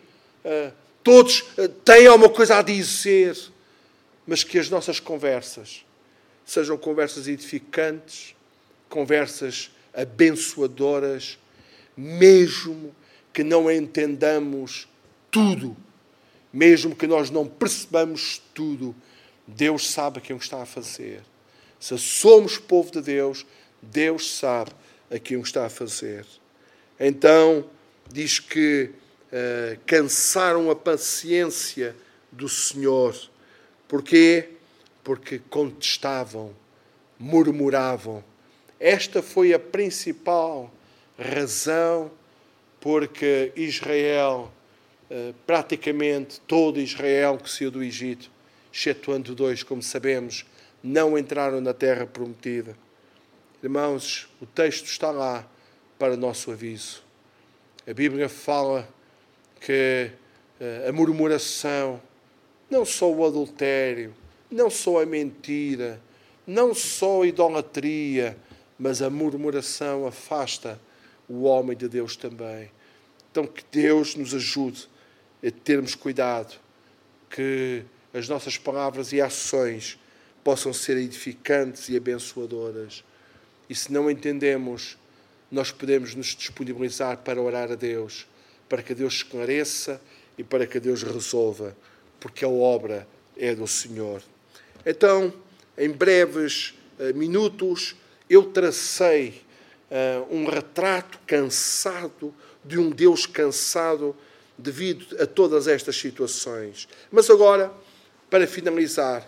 uh, 0.45 0.73
todos 1.03 1.45
têm 1.85 2.07
alguma 2.07 2.29
coisa 2.29 2.59
a 2.59 2.63
dizer 2.63 3.37
mas 4.31 4.45
que 4.45 4.61
as 4.61 4.71
nossas 4.71 5.01
conversas 5.01 5.85
sejam 6.47 6.79
conversas 6.79 7.27
edificantes, 7.27 8.37
conversas 8.91 9.71
abençoadoras, 9.95 11.39
mesmo 11.97 12.95
que 13.33 13.43
não 13.43 13.71
entendamos 13.71 14.87
tudo, 15.31 15.75
mesmo 16.53 16.95
que 16.95 17.07
nós 17.07 17.31
não 17.31 17.47
percebamos 17.47 18.43
tudo, 18.53 18.95
Deus 19.47 19.91
sabe 19.91 20.19
aquilo 20.19 20.39
que 20.39 20.45
está 20.45 20.61
a 20.61 20.67
fazer. 20.67 21.23
Se 21.79 21.97
somos 21.97 22.59
povo 22.59 22.93
de 22.93 23.01
Deus, 23.01 23.47
Deus 23.81 24.37
sabe 24.37 24.73
aquilo 25.11 25.41
que 25.41 25.49
está 25.49 25.65
a 25.65 25.71
fazer. 25.71 26.27
Então, 26.99 27.65
diz 28.13 28.39
que 28.39 28.91
uh, 29.33 29.81
cansaram 29.87 30.71
a 30.71 30.77
paciência 30.77 31.97
do 32.31 32.49
Senhor 32.49 33.17
Porquê? 33.91 34.51
Porque 35.03 35.41
contestavam, 35.51 36.55
murmuravam. 37.19 38.23
Esta 38.81 39.21
foi 39.21 39.53
a 39.53 39.59
principal 39.59 40.73
razão 41.19 42.11
porque 42.81 43.53
Israel, 43.55 44.51
eh, 45.11 45.35
praticamente 45.47 46.41
todo 46.41 46.81
Israel 46.81 47.37
que 47.37 47.51
saiu 47.51 47.71
do 47.71 47.83
Egito, 47.83 48.31
excetuando 48.73 49.35
dois, 49.35 49.63
como 49.63 49.83
sabemos, 49.83 50.47
não 50.83 51.19
entraram 51.19 51.61
na 51.61 51.75
terra 51.75 52.07
prometida. 52.07 52.75
Irmãos, 53.63 54.27
o 54.41 54.47
texto 54.47 54.87
está 54.87 55.11
lá 55.11 55.47
para 55.99 56.17
nosso 56.17 56.51
aviso. 56.51 57.03
A 57.87 57.93
Bíblia 57.93 58.31
fala 58.31 58.89
que 59.61 60.11
eh, 60.59 60.87
a 60.89 60.93
murmuração, 60.93 62.01
não 62.71 62.87
só 62.87 63.13
o 63.13 63.27
adultério, 63.27 64.15
não 64.51 64.71
só 64.71 65.03
a 65.03 65.07
mentira, 65.07 66.01
não 66.47 66.73
só 66.73 67.23
a 67.23 67.27
idolatria, 67.27 68.39
mas 68.81 69.03
a 69.03 69.11
murmuração 69.11 70.07
afasta 70.07 70.81
o 71.29 71.43
homem 71.43 71.77
de 71.77 71.89
Deus 71.89 72.17
também. 72.17 72.71
Então, 73.31 73.47
que 73.47 73.63
Deus 73.71 74.17
nos 74.17 74.35
ajude 74.35 74.89
a 75.47 75.51
termos 75.51 75.95
cuidado, 75.95 76.59
que 77.31 77.85
as 78.13 78.29
nossas 78.29 78.59
palavras 78.59 79.13
e 79.13 79.21
ações 79.21 79.99
possam 80.43 80.73
ser 80.73 80.97
edificantes 80.97 81.89
e 81.91 81.97
abençoadoras. 81.97 83.05
E 83.69 83.75
se 83.75 83.93
não 83.93 84.11
entendemos, 84.11 84.99
nós 85.51 85.71
podemos 85.71 86.15
nos 86.15 86.35
disponibilizar 86.35 87.19
para 87.19 87.41
orar 87.41 87.71
a 87.71 87.77
Deus, 87.77 88.27
para 88.69 88.83
que 88.83 88.95
Deus 88.95 89.15
esclareça 89.15 90.01
e 90.37 90.43
para 90.43 90.67
que 90.67 90.81
Deus 90.81 91.03
resolva 91.03 91.77
porque 92.21 92.45
a 92.45 92.49
obra 92.49 93.09
é 93.37 93.55
do 93.55 93.67
Senhor. 93.67 94.23
Então, 94.85 95.33
em 95.77 95.91
breves 95.91 96.75
uh, 96.99 97.17
minutos, 97.17 97.97
eu 98.31 98.45
tracei 98.45 99.43
uh, 99.91 100.35
um 100.35 100.47
retrato 100.47 101.19
cansado 101.27 102.33
de 102.65 102.79
um 102.79 102.89
Deus 102.89 103.27
cansado 103.27 104.17
devido 104.57 105.21
a 105.21 105.27
todas 105.27 105.67
estas 105.67 105.97
situações. 105.97 106.89
Mas 107.11 107.29
agora, 107.29 107.73
para 108.31 108.47
finalizar, 108.47 109.27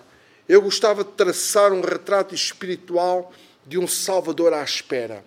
eu 0.48 0.62
gostava 0.62 1.02
de 1.02 1.10
traçar 1.10 1.72
um 1.72 1.80
retrato 1.80 2.32
espiritual 2.32 3.32
de 3.66 3.76
um 3.76 3.88
Salvador 3.88 4.54
à 4.54 4.62
espera. 4.62 5.24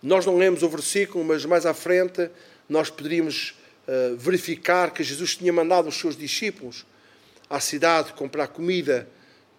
Nós 0.00 0.24
não 0.24 0.36
lemos 0.36 0.62
o 0.62 0.68
versículo, 0.68 1.24
mas 1.24 1.44
mais 1.44 1.66
à 1.66 1.74
frente 1.74 2.30
nós 2.68 2.88
poderíamos 2.88 3.54
uh, 3.88 4.16
verificar 4.16 4.92
que 4.92 5.02
Jesus 5.02 5.36
tinha 5.36 5.52
mandado 5.52 5.88
os 5.88 5.98
seus 5.98 6.16
discípulos 6.16 6.86
à 7.50 7.58
cidade 7.58 8.12
comprar 8.12 8.48
comida 8.48 9.08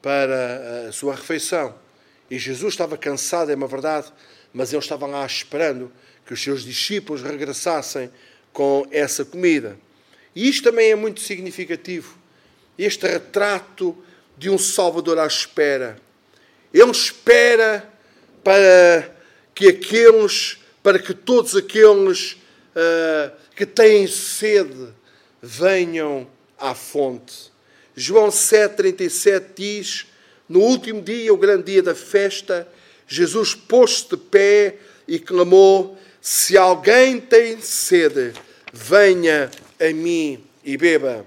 para 0.01 0.87
a 0.87 0.91
sua 0.91 1.15
refeição. 1.15 1.82
E 2.33 2.39
Jesus 2.39 2.73
estava 2.73 2.97
cansado, 2.97 3.51
é 3.51 3.55
uma 3.55 3.67
verdade, 3.67 4.11
mas 4.51 4.73
eles 4.73 4.85
estavam 4.85 5.11
lá 5.11 5.23
esperando 5.23 5.91
que 6.25 6.33
os 6.33 6.41
seus 6.41 6.63
discípulos 6.63 7.21
regressassem 7.21 8.09
com 8.51 8.87
essa 8.89 9.23
comida. 9.23 9.77
E 10.35 10.49
isto 10.49 10.63
também 10.63 10.89
é 10.89 10.95
muito 10.95 11.19
significativo. 11.19 12.17
Este 12.75 13.05
retrato 13.05 13.95
de 14.35 14.49
um 14.49 14.57
Salvador 14.57 15.19
à 15.19 15.27
espera. 15.27 15.99
Ele 16.73 16.89
espera 16.89 17.87
para 18.43 19.15
que 19.53 19.67
aqueles, 19.67 20.57
para 20.81 20.97
que 20.97 21.13
todos 21.13 21.55
aqueles 21.55 22.31
uh, 22.31 23.31
que 23.55 23.67
têm 23.67 24.07
sede 24.07 24.87
venham 25.39 26.27
à 26.57 26.73
fonte. 26.73 27.51
João 27.95 28.29
7,37 28.29 29.43
diz: 29.55 30.07
No 30.53 30.59
último 30.59 31.01
dia, 31.01 31.33
o 31.33 31.37
grande 31.37 31.71
dia 31.71 31.81
da 31.81 31.95
festa, 31.95 32.67
Jesus 33.07 33.55
pôs-se 33.55 34.07
de 34.07 34.17
pé 34.17 34.75
e 35.07 35.17
clamou: 35.17 35.97
Se 36.21 36.55
alguém 36.55 37.19
tem 37.19 37.59
sede, 37.59 38.33
venha 38.71 39.49
a 39.81 39.91
mim 39.91 40.43
e 40.63 40.77
beba. 40.77 41.25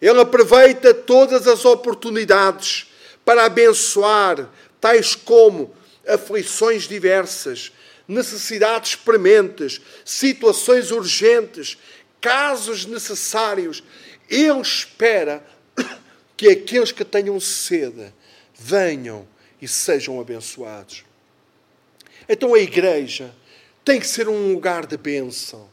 Ele 0.00 0.20
aproveita 0.20 0.94
todas 0.94 1.48
as 1.48 1.64
oportunidades 1.64 2.86
para 3.24 3.46
abençoar, 3.46 4.48
tais 4.80 5.16
como 5.16 5.74
aflições 6.06 6.86
diversas, 6.86 7.72
necessidades 8.06 8.94
prementes, 8.94 9.80
situações 10.04 10.92
urgentes, 10.92 11.76
casos 12.20 12.86
necessários. 12.86 13.82
Ele 14.30 14.60
espera 14.60 15.44
que 16.36 16.48
aqueles 16.48 16.92
que 16.92 17.04
tenham 17.04 17.40
sede 17.40 18.12
venham 18.62 19.26
e 19.60 19.66
sejam 19.66 20.20
abençoados. 20.20 21.04
Então 22.28 22.54
a 22.54 22.58
igreja 22.58 23.34
tem 23.84 23.98
que 23.98 24.06
ser 24.06 24.28
um 24.28 24.52
lugar 24.52 24.86
de 24.86 24.96
bênção. 24.96 25.68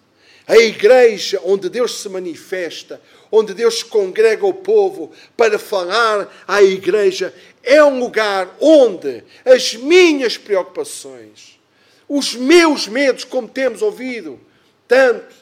A 0.48 0.58
igreja 0.58 1.40
onde 1.44 1.70
Deus 1.70 2.02
se 2.02 2.10
manifesta, 2.10 3.00
onde 3.32 3.54
Deus 3.54 3.84
congrega 3.84 4.46
o 4.46 4.54
povo 4.54 5.12
para 5.38 5.60
falar 5.60 6.44
à 6.48 6.64
igreja, 6.64 7.34
é 7.62 7.84
um 7.84 8.00
lugar 8.00 8.58
onde 8.60 9.24
as 9.46 9.76
minhas 9.76 10.38
preocupações, 10.38 11.60
os 12.08 12.34
meus 12.34 12.88
medos, 12.88 13.24
como 13.24 13.48
temos 13.48 13.84
ouvido 13.84 14.40
tanto, 14.88 15.36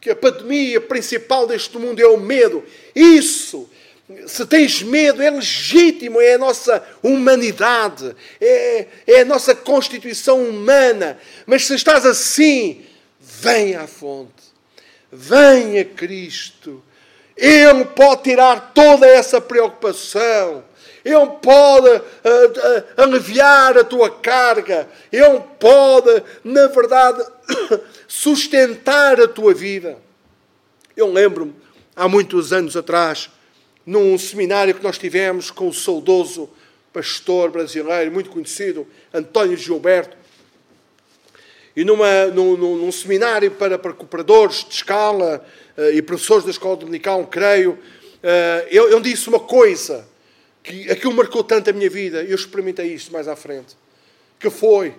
que 0.00 0.08
a 0.08 0.16
pandemia 0.16 0.80
principal 0.80 1.46
deste 1.46 1.76
mundo 1.76 2.00
é 2.00 2.06
o 2.06 2.18
medo, 2.18 2.64
isso 2.94 3.68
se 4.26 4.46
tens 4.46 4.82
medo, 4.82 5.20
é 5.20 5.30
legítimo, 5.30 6.20
é 6.20 6.34
a 6.34 6.38
nossa 6.38 6.82
humanidade, 7.02 8.14
é, 8.40 8.86
é 9.06 9.20
a 9.20 9.24
nossa 9.24 9.54
constituição 9.54 10.44
humana. 10.44 11.18
Mas 11.44 11.66
se 11.66 11.74
estás 11.74 12.06
assim, 12.06 12.84
vem 13.20 13.74
à 13.74 13.86
fonte, 13.86 14.44
venha 15.10 15.84
Cristo. 15.84 16.82
Ele 17.36 17.84
pode 17.84 18.22
tirar 18.22 18.72
toda 18.72 19.06
essa 19.06 19.40
preocupação. 19.40 20.64
Ele 21.04 21.26
pode 21.42 21.88
uh, 21.88 21.98
uh, 21.98 22.84
aliviar 22.96 23.76
a 23.76 23.84
tua 23.84 24.10
carga. 24.10 24.88
Ele 25.12 25.40
pode, 25.58 26.22
na 26.42 26.68
verdade, 26.68 27.22
sustentar 28.08 29.20
a 29.20 29.28
tua 29.28 29.52
vida. 29.52 29.98
Eu 30.96 31.12
lembro-me, 31.12 31.54
há 31.94 32.08
muitos 32.08 32.52
anos 32.52 32.76
atrás, 32.76 33.30
num 33.86 34.18
seminário 34.18 34.74
que 34.74 34.82
nós 34.82 34.98
tivemos 34.98 35.50
com 35.50 35.68
o 35.68 35.72
saudoso 35.72 36.50
pastor 36.92 37.50
brasileiro, 37.50 38.10
muito 38.10 38.30
conhecido, 38.30 38.86
António 39.14 39.56
Gilberto, 39.56 40.16
e 41.76 41.84
numa, 41.84 42.26
num, 42.26 42.56
num, 42.56 42.90
seminário 42.90 43.50
para, 43.50 43.78
para 43.78 43.92
cooperadores 43.92 44.64
de 44.64 44.74
escala 44.74 45.46
uh, 45.76 45.90
e 45.90 46.00
professores 46.00 46.44
da 46.44 46.50
escola 46.50 46.74
dominical, 46.74 47.24
creio, 47.26 47.72
uh, 47.72 48.66
ele, 48.68 48.94
ele 48.94 49.00
disse 49.02 49.28
uma 49.28 49.38
coisa 49.38 50.08
que 50.62 50.90
aquilo 50.90 51.12
marcou 51.12 51.44
tanto 51.44 51.68
a 51.68 51.72
minha 51.72 51.90
vida, 51.90 52.24
eu 52.24 52.34
experimentei 52.34 52.94
isto 52.94 53.12
mais 53.12 53.28
à 53.28 53.36
frente, 53.36 53.76
que 54.40 54.48
foi, 54.48 54.94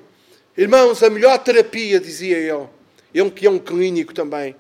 irmãos, 0.56 1.02
a 1.02 1.10
melhor 1.10 1.38
terapia, 1.40 2.00
dizia 2.00 2.38
ele, 2.38 2.68
ele 3.14 3.32
que 3.32 3.48
é 3.48 3.50
um 3.50 3.60
clínico 3.60 4.14
também, 4.14 4.56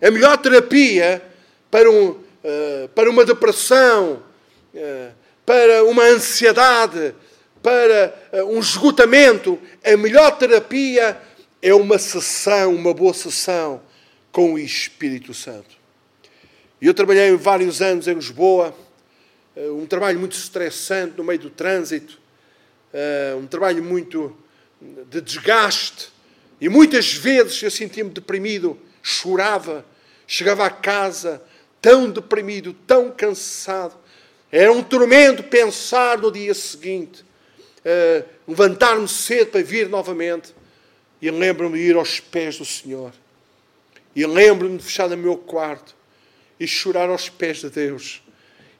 a 0.00 0.10
melhor 0.10 0.38
terapia 0.38 1.22
para 1.70 1.90
um, 1.90 2.16
eh, 2.42 2.88
para 2.94 3.10
uma 3.10 3.24
depressão, 3.24 4.22
uh, 4.72 5.12
para 5.44 5.82
uma 5.84 6.04
ansiedade, 6.04 7.12
para 7.60 8.14
uh, 8.32 8.44
um 8.44 8.60
esgotamento, 8.60 9.60
a 9.84 9.96
melhor 9.96 10.38
terapia 10.38 11.20
é 11.60 11.74
uma 11.74 11.98
sessão, 11.98 12.72
uma 12.74 12.94
boa 12.94 13.12
sessão 13.12 13.82
com 14.30 14.54
o 14.54 14.58
Espírito 14.58 15.34
Santo. 15.34 15.76
Eu 16.80 16.94
trabalhei 16.94 17.34
vários 17.36 17.82
anos 17.82 18.06
em 18.06 18.14
Lisboa, 18.14 18.72
um 19.56 19.84
trabalho 19.84 20.20
muito 20.20 20.36
estressante 20.36 21.14
no 21.18 21.24
meio 21.24 21.40
do 21.40 21.50
trânsito, 21.50 22.20
um 23.36 23.48
trabalho 23.48 23.82
muito 23.82 24.36
de 25.10 25.20
desgaste, 25.20 26.12
e 26.60 26.68
muitas 26.68 27.12
vezes 27.12 27.60
eu 27.64 27.70
sentia-me 27.72 28.10
deprimido, 28.10 28.78
chorava, 29.02 29.84
chegava 30.28 30.64
a 30.64 30.70
casa, 30.70 31.42
tão 31.80 32.10
deprimido, 32.10 32.72
tão 32.86 33.10
cansado. 33.10 33.96
Era 34.50 34.72
um 34.72 34.82
tormento 34.82 35.42
pensar 35.42 36.18
no 36.18 36.32
dia 36.32 36.54
seguinte, 36.54 37.22
uh, 37.22 38.28
levantar-me 38.46 39.06
cedo 39.08 39.50
para 39.50 39.62
vir 39.62 39.88
novamente. 39.88 40.54
E 41.20 41.30
lembro-me 41.30 41.78
de 41.78 41.84
ir 41.84 41.96
aos 41.96 42.20
pés 42.20 42.58
do 42.58 42.64
Senhor. 42.64 43.12
E 44.14 44.24
lembro-me 44.24 44.78
de 44.78 44.84
fechar 44.84 45.08
no 45.08 45.16
meu 45.16 45.36
quarto 45.36 45.94
e 46.58 46.66
chorar 46.66 47.08
aos 47.08 47.28
pés 47.28 47.58
de 47.58 47.70
Deus. 47.70 48.22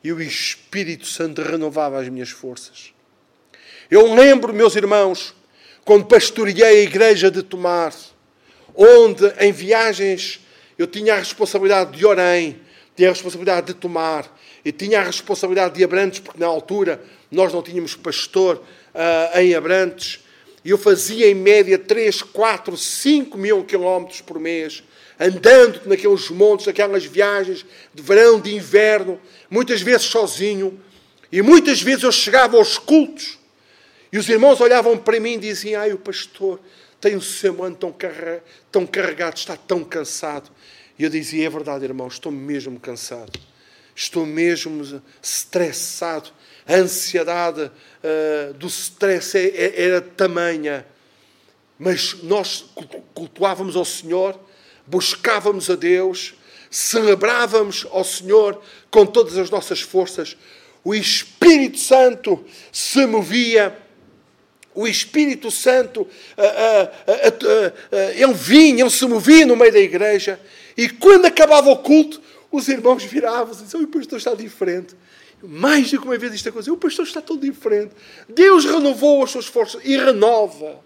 E 0.02 0.12
o 0.12 0.22
Espírito 0.22 1.06
Santo 1.06 1.42
renovava 1.42 2.00
as 2.00 2.08
minhas 2.08 2.30
forças. 2.30 2.92
Eu 3.90 4.14
lembro, 4.14 4.52
meus 4.52 4.76
irmãos, 4.76 5.34
quando 5.84 6.06
pastoreei 6.06 6.62
a 6.62 6.74
igreja 6.74 7.30
de 7.30 7.42
Tomar, 7.42 7.94
onde 8.74 9.26
em 9.40 9.50
viagens 9.50 10.40
eu 10.78 10.86
tinha 10.86 11.14
a 11.14 11.18
responsabilidade 11.18 11.96
de 11.96 12.06
Orém, 12.06 12.60
tinha 12.98 13.10
a 13.10 13.12
responsabilidade 13.12 13.68
de 13.68 13.74
tomar 13.74 14.28
e 14.64 14.72
tinha 14.72 14.98
a 14.98 15.04
responsabilidade 15.04 15.76
de 15.76 15.84
Abrantes, 15.84 16.18
porque 16.18 16.40
na 16.40 16.48
altura 16.48 17.00
nós 17.30 17.52
não 17.52 17.62
tínhamos 17.62 17.94
pastor 17.94 18.56
uh, 18.56 19.38
em 19.38 19.54
Abrantes. 19.54 20.18
E 20.64 20.70
eu 20.70 20.76
fazia 20.76 21.30
em 21.30 21.34
média 21.34 21.78
3, 21.78 22.22
4, 22.22 22.76
5 22.76 23.38
mil 23.38 23.62
quilómetros 23.62 24.20
por 24.20 24.40
mês, 24.40 24.82
andando 25.18 25.82
naqueles 25.86 26.28
montes, 26.28 26.66
naquelas 26.66 27.04
viagens 27.04 27.64
de 27.94 28.02
verão, 28.02 28.40
de 28.40 28.52
inverno, 28.52 29.20
muitas 29.48 29.80
vezes 29.80 30.06
sozinho. 30.06 30.76
E 31.30 31.40
muitas 31.40 31.80
vezes 31.80 32.02
eu 32.02 32.10
chegava 32.10 32.56
aos 32.56 32.78
cultos 32.78 33.38
e 34.12 34.18
os 34.18 34.28
irmãos 34.28 34.60
olhavam 34.60 34.98
para 34.98 35.20
mim 35.20 35.34
e 35.34 35.38
diziam: 35.38 35.80
Ai, 35.80 35.92
o 35.92 35.98
pastor 35.98 36.58
tem 37.00 37.14
o 37.14 37.22
semblante 37.22 37.78
tão, 37.78 37.94
tão 38.72 38.84
carregado, 38.84 39.36
está 39.36 39.56
tão 39.56 39.84
cansado. 39.84 40.50
E 40.98 41.04
eu 41.04 41.10
dizia: 41.10 41.46
é 41.46 41.50
verdade, 41.50 41.84
irmão, 41.84 42.08
estou 42.08 42.32
mesmo 42.32 42.80
cansado, 42.80 43.38
estou 43.94 44.26
mesmo 44.26 45.02
estressado. 45.22 46.30
A 46.66 46.74
ansiedade 46.74 47.62
uh, 47.62 48.52
do 48.54 48.66
stress 48.66 49.38
é, 49.38 49.46
é, 49.46 49.82
era 49.82 50.00
tamanha. 50.00 50.84
Mas 51.78 52.22
nós 52.24 52.66
cultuávamos 53.14 53.76
ao 53.76 53.84
Senhor, 53.84 54.38
buscávamos 54.84 55.70
a 55.70 55.76
Deus, 55.76 56.34
celebrávamos 56.68 57.86
ao 57.90 58.02
Senhor 58.02 58.60
com 58.90 59.06
todas 59.06 59.38
as 59.38 59.48
nossas 59.48 59.80
forças. 59.80 60.36
O 60.82 60.92
Espírito 60.94 61.78
Santo 61.78 62.44
se 62.72 63.06
movia 63.06 63.78
o 64.74 64.86
Espírito 64.86 65.50
Santo, 65.50 66.02
uh, 66.02 66.06
uh, 66.06 67.66
uh, 67.66 68.10
ele 68.14 68.32
vinha, 68.32 68.84
ele 68.84 68.90
se 68.90 69.04
movia 69.06 69.44
no 69.44 69.56
meio 69.56 69.72
da 69.72 69.80
igreja 69.80 70.38
e 70.78 70.88
quando 70.88 71.24
acabava 71.24 71.68
o 71.70 71.78
culto, 71.78 72.22
os 72.52 72.68
irmãos 72.68 73.02
viravam-se 73.02 73.62
e 73.62 73.64
diziam: 73.64 73.82
o 73.82 73.88
pastor 73.88 74.16
está 74.16 74.32
diferente. 74.32 74.94
Mais 75.42 75.90
do 75.90 76.00
que 76.00 76.06
uma 76.06 76.16
vez 76.16 76.32
isto 76.32 76.48
aconteceu, 76.48 76.74
o 76.74 76.78
pastor 76.78 77.04
está 77.04 77.20
todo 77.20 77.40
diferente. 77.40 77.90
Deus 78.28 78.64
renovou 78.64 79.24
as 79.24 79.30
suas 79.32 79.46
forças 79.46 79.80
e 79.84 79.96
renova. 79.96 80.78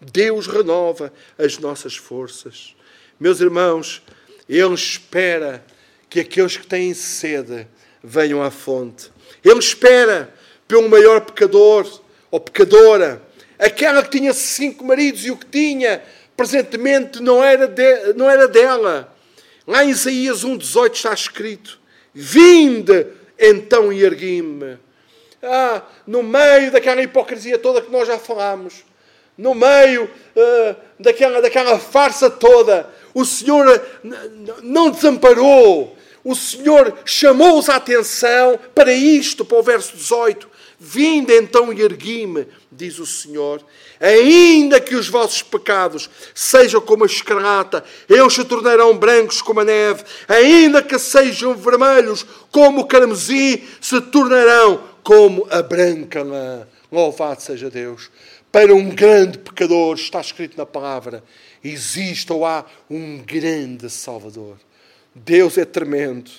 Deus 0.00 0.46
renova 0.46 1.12
as 1.36 1.58
nossas 1.58 1.96
forças. 1.96 2.76
Meus 3.18 3.40
irmãos, 3.40 4.02
Ele 4.48 4.74
espera 4.74 5.64
que 6.08 6.20
aqueles 6.20 6.56
que 6.56 6.66
têm 6.66 6.94
sede 6.94 7.66
venham 8.02 8.40
à 8.40 8.52
fonte. 8.52 9.10
Ele 9.44 9.58
espera 9.58 10.32
pelo 10.68 10.88
maior 10.88 11.22
pecador 11.22 12.00
ou 12.30 12.38
pecadora, 12.38 13.20
aquela 13.58 14.02
que 14.02 14.16
tinha 14.16 14.32
cinco 14.32 14.84
maridos 14.84 15.24
e 15.24 15.32
o 15.32 15.36
que 15.36 15.46
tinha 15.46 16.02
presentemente 16.36 17.20
não 17.20 17.42
era, 17.42 17.66
de, 17.66 18.12
não 18.14 18.30
era 18.30 18.46
dela. 18.46 19.12
Lá 19.70 19.84
em 19.84 19.90
Isaías 19.90 20.44
1,18 20.44 20.94
está 20.94 21.14
escrito: 21.14 21.78
Vinde 22.12 23.06
então 23.38 23.92
e 23.92 24.02
ergui-me. 24.02 24.76
Ah, 25.40 25.82
no 26.04 26.24
meio 26.24 26.72
daquela 26.72 27.00
hipocrisia 27.00 27.56
toda 27.56 27.80
que 27.80 27.88
nós 27.90 28.08
já 28.08 28.18
falámos, 28.18 28.84
no 29.38 29.54
meio 29.54 30.04
uh, 30.04 30.76
daquela, 30.98 31.40
daquela 31.40 31.78
farsa 31.78 32.28
toda, 32.28 32.92
o 33.14 33.24
Senhor 33.24 33.80
não 34.60 34.90
desamparou, 34.90 35.96
o 36.24 36.34
Senhor 36.34 36.98
chamou-os 37.04 37.68
a 37.68 37.76
atenção 37.76 38.58
para 38.74 38.92
isto, 38.92 39.44
para 39.44 39.58
o 39.58 39.62
verso 39.62 39.96
18. 39.96 40.49
Vinde 40.82 41.36
então 41.36 41.70
e 41.70 41.82
ergui-me, 41.82 42.46
diz 42.72 42.98
o 42.98 43.04
Senhor, 43.04 43.62
ainda 44.00 44.80
que 44.80 44.94
os 44.94 45.08
vossos 45.08 45.42
pecados 45.42 46.08
sejam 46.34 46.80
como 46.80 47.04
a 47.04 47.06
escarlata, 47.06 47.84
eles 48.08 48.32
se 48.32 48.42
tornarão 48.44 48.96
brancos 48.96 49.42
como 49.42 49.60
a 49.60 49.64
neve, 49.64 50.02
ainda 50.26 50.82
que 50.82 50.98
sejam 50.98 51.54
vermelhos 51.54 52.24
como 52.50 52.80
o 52.80 52.86
carmesim, 52.86 53.62
se 53.78 54.00
tornarão 54.00 54.82
como 55.02 55.46
a 55.50 55.60
branca 55.60 56.22
lã. 56.22 56.66
Louvado 56.90 57.42
seja 57.42 57.68
Deus. 57.68 58.10
Para 58.50 58.74
um 58.74 58.88
grande 58.88 59.36
pecador, 59.36 59.94
está 59.96 60.22
escrito 60.22 60.56
na 60.56 60.64
palavra, 60.64 61.22
existe 61.62 62.32
ou 62.32 62.46
há 62.46 62.64
um 62.88 63.18
grande 63.18 63.90
Salvador. 63.90 64.56
Deus 65.14 65.58
é 65.58 65.66
tremendo. 65.66 66.30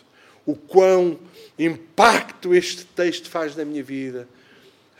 O 0.47 0.55
quão 0.55 1.19
impacto 1.65 2.53
este 2.53 2.85
texto 2.85 3.29
faz 3.29 3.55
na 3.55 3.65
minha 3.65 3.83
vida. 3.83 4.27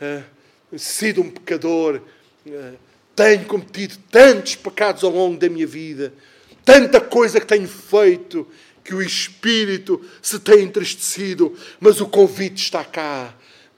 Uh, 0.00 0.78
sido 0.78 1.20
um 1.20 1.30
pecador, 1.30 2.00
uh, 2.46 2.78
tenho 3.14 3.44
cometido 3.44 3.96
tantos 4.10 4.56
pecados 4.56 5.04
ao 5.04 5.10
longo 5.10 5.38
da 5.38 5.48
minha 5.48 5.66
vida, 5.66 6.12
tanta 6.64 7.00
coisa 7.00 7.40
que 7.40 7.46
tenho 7.46 7.68
feito, 7.68 8.46
que 8.82 8.94
o 8.94 9.02
Espírito 9.02 10.04
se 10.20 10.38
tem 10.38 10.62
entristecido, 10.62 11.56
mas 11.78 12.00
o 12.00 12.06
convite 12.06 12.62
está 12.62 12.84
cá. 12.84 13.34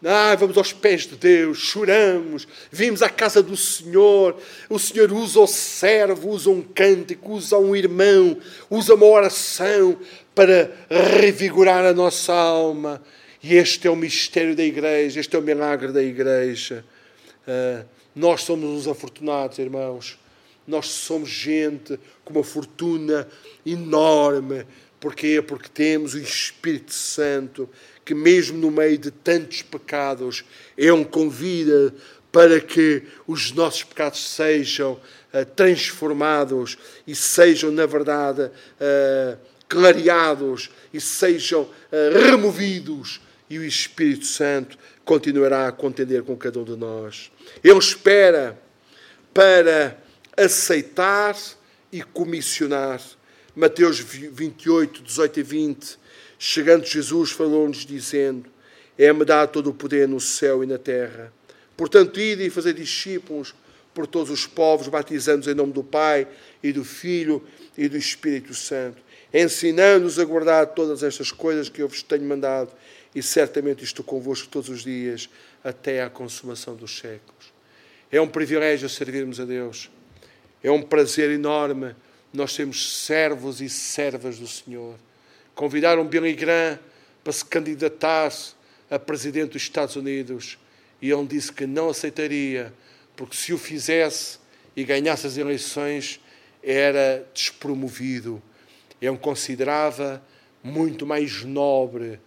Ah, 0.07 0.35
vamos 0.35 0.59
aos 0.59 0.71
pés 0.71 1.07
de 1.07 1.17
Deus, 1.17 1.59
choramos, 1.59 2.47
vimos 2.71 3.01
à 3.01 3.09
casa 3.09 3.43
do 3.43 3.57
Senhor. 3.57 4.37
O 4.69 4.79
Senhor 4.79 5.11
usa 5.11 5.41
o 5.41 5.47
servo, 5.47 6.29
usa 6.29 6.51
um 6.51 6.61
cântico, 6.61 7.33
usa 7.33 7.57
um 7.57 7.75
irmão, 7.75 8.37
usa 8.69 8.95
uma 8.95 9.07
oração 9.07 9.99
para 10.35 10.71
revigorar 10.89 11.85
a 11.85 11.93
nossa 11.93 12.33
alma. 12.33 13.03
E 13.43 13.55
este 13.57 13.87
é 13.87 13.91
o 13.91 13.97
mistério 13.97 14.57
da 14.57 14.65
igreja, 14.65 15.21
este 15.21 15.37
é 15.37 15.39
o 15.39 15.43
milagre 15.43 15.93
da 15.93 16.03
igreja. 16.03 16.85
Uh, 17.47 17.85
nós 18.15 18.43
somos 18.43 18.81
os 18.81 18.89
afortunados, 18.89 19.59
irmãos. 19.59 20.19
Nós 20.67 20.87
somos 20.87 21.29
gente 21.29 21.99
com 22.25 22.33
uma 22.33 22.45
fortuna 22.45 23.29
enorme. 23.67 24.65
Porquê? 24.99 25.43
Porque 25.43 25.69
temos 25.69 26.15
o 26.15 26.19
Espírito 26.19 26.95
Santo 26.95 27.69
que, 28.05 28.15
mesmo 28.15 28.57
no 28.57 28.71
meio 28.71 28.97
de 28.97 29.11
tantos 29.11 29.61
pecados, 29.61 30.45
Ele 30.77 31.05
convida 31.05 31.95
para 32.33 32.61
que 32.61 33.03
os 33.27 33.53
nossos 33.53 33.85
pecados 33.85 34.27
sejam 34.27 34.93
uh, 34.93 35.45
transformados 35.55 36.79
e 37.07 37.15
sejam, 37.15 37.71
na 37.71 37.87
verdade, 37.87 38.43
uh, 38.43 39.39
clareados 39.69 40.71
e 40.93 41.01
sejam 41.01 41.63
uh, 41.63 41.71
removidos, 42.13 43.21
e 43.49 43.59
o 43.59 43.65
Espírito 43.65 44.27
Santo 44.27 44.79
continuará 45.05 45.69
a 45.69 45.73
contender 45.73 46.23
com 46.23 46.37
cada 46.37 46.59
um 46.59 46.65
de 46.65 46.77
nós. 46.77 47.31
Ele 47.63 47.79
espera 47.79 48.59
para 49.33 49.99
aceitar 50.37 51.37
e 51.93 52.03
comissionar. 52.03 53.01
Mateus 53.55 54.01
28, 54.01 55.03
18 55.03 55.41
e 55.41 55.43
20 55.43 55.99
Chegando 56.47 56.85
Jesus, 56.85 57.31
falou-nos, 57.31 57.87
dizendo: 57.87 58.51
É-me 58.99 59.25
dado 59.25 59.51
todo 59.51 59.71
o 59.71 59.75
poder 59.75 60.07
no 60.07 60.21
céu 60.21 60.63
e 60.63 60.67
na 60.67 60.77
terra. 60.77 61.33
Portanto, 61.75 62.21
ide 62.21 62.45
e 62.45 62.51
fazer 62.51 62.75
discípulos 62.75 63.55
por 63.95 64.07
todos 64.07 64.31
os 64.31 64.47
povos, 64.47 64.89
batizando-os 64.89 65.49
em 65.49 65.55
nome 65.55 65.73
do 65.73 65.83
Pai 65.83 66.29
e 66.63 66.71
do 66.71 66.85
Filho 66.85 67.43
e 67.79 67.89
do 67.89 67.97
Espírito 67.97 68.53
Santo, 68.53 69.03
ensinando-os 69.35 70.21
a 70.21 70.25
guardar 70.25 70.69
todas 70.69 71.03
estas 71.03 71.33
coisas 71.33 71.69
que 71.69 71.83
eu 71.83 71.89
vos 71.89 72.05
tenho 72.05 72.23
mandado, 72.23 72.73
e 73.13 73.21
certamente 73.23 73.83
estou 73.83 74.05
convosco 74.05 74.49
todos 74.49 74.69
os 74.69 74.85
dias, 74.85 75.29
até 75.63 76.03
à 76.03 76.09
consumação 76.09 76.77
dos 76.77 76.97
séculos. 76.97 77.53
É 78.13 78.21
um 78.21 78.29
privilégio 78.29 78.89
servirmos 78.89 79.41
a 79.41 79.45
Deus. 79.45 79.91
É 80.63 80.71
um 80.71 80.81
prazer 80.81 81.31
enorme 81.31 81.97
nós 82.33 82.53
sermos 82.53 83.05
servos 83.05 83.61
e 83.61 83.69
servas 83.69 84.39
do 84.39 84.47
Senhor. 84.47 84.97
Convidaram 85.55 86.07
Billy 86.07 86.33
Graham 86.35 86.79
para 87.23 87.33
se 87.33 87.45
candidatar 87.45 88.33
a 88.91 88.99
presidente 88.99 89.53
dos 89.53 89.63
Estados 89.63 89.97
Unidos 89.97 90.59
e 91.01 91.11
ele 91.11 91.27
disse 91.27 91.53
que 91.53 91.67
não 91.67 91.91
aceitaria, 91.91 92.73
porque 93.17 93.37
se 93.37 93.53
o 93.53 93.59
fizesse 93.59 94.39
e 94.77 94.85
ganhasse 94.85 95.27
as 95.27 95.37
eleições, 95.37 96.21
era 96.63 97.27
despromovido. 97.35 98.43
Ele 99.01 99.17
considerava 99.17 100.23
muito 100.63 101.07
mais 101.07 101.45
nobre 101.45 102.19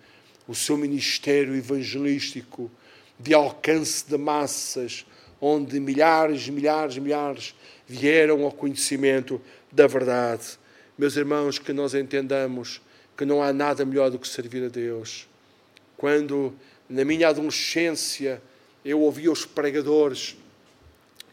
o 0.47 0.55
seu 0.55 0.77
ministério 0.77 1.55
evangelístico 1.55 2.71
de 3.19 3.33
alcance 3.33 4.07
de 4.07 4.17
massas, 4.17 5.05
onde 5.41 5.79
milhares, 5.79 6.47
milhares, 6.49 6.97
milhares 6.97 7.55
vieram 7.87 8.43
ao 8.43 8.51
conhecimento 8.51 9.41
da 9.71 9.87
verdade. 9.87 10.57
Meus 10.97 11.15
irmãos, 11.15 11.59
que 11.59 11.73
nós 11.73 11.93
entendamos 11.93 12.81
que 13.17 13.25
não 13.25 13.41
há 13.41 13.51
nada 13.51 13.83
melhor 13.83 14.11
do 14.11 14.19
que 14.19 14.27
servir 14.27 14.63
a 14.63 14.67
Deus. 14.67 15.27
Quando, 15.97 16.53
na 16.87 17.03
minha 17.03 17.29
adolescência, 17.29 18.41
eu 18.85 19.01
ouvia 19.01 19.31
os 19.31 19.45
pregadores, 19.45 20.37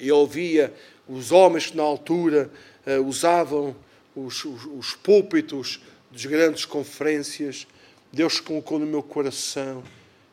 eu 0.00 0.16
ouvia 0.16 0.72
os 1.06 1.30
homens 1.30 1.66
que 1.66 1.76
na 1.76 1.82
altura 1.82 2.50
uh, 2.86 3.02
usavam 3.02 3.76
os, 4.14 4.44
os, 4.44 4.64
os 4.64 4.94
púlpitos 4.94 5.80
das 6.10 6.24
grandes 6.26 6.64
conferências, 6.64 7.66
Deus 8.12 8.40
colocou 8.40 8.78
no 8.78 8.86
meu 8.86 9.02
coração, 9.02 9.82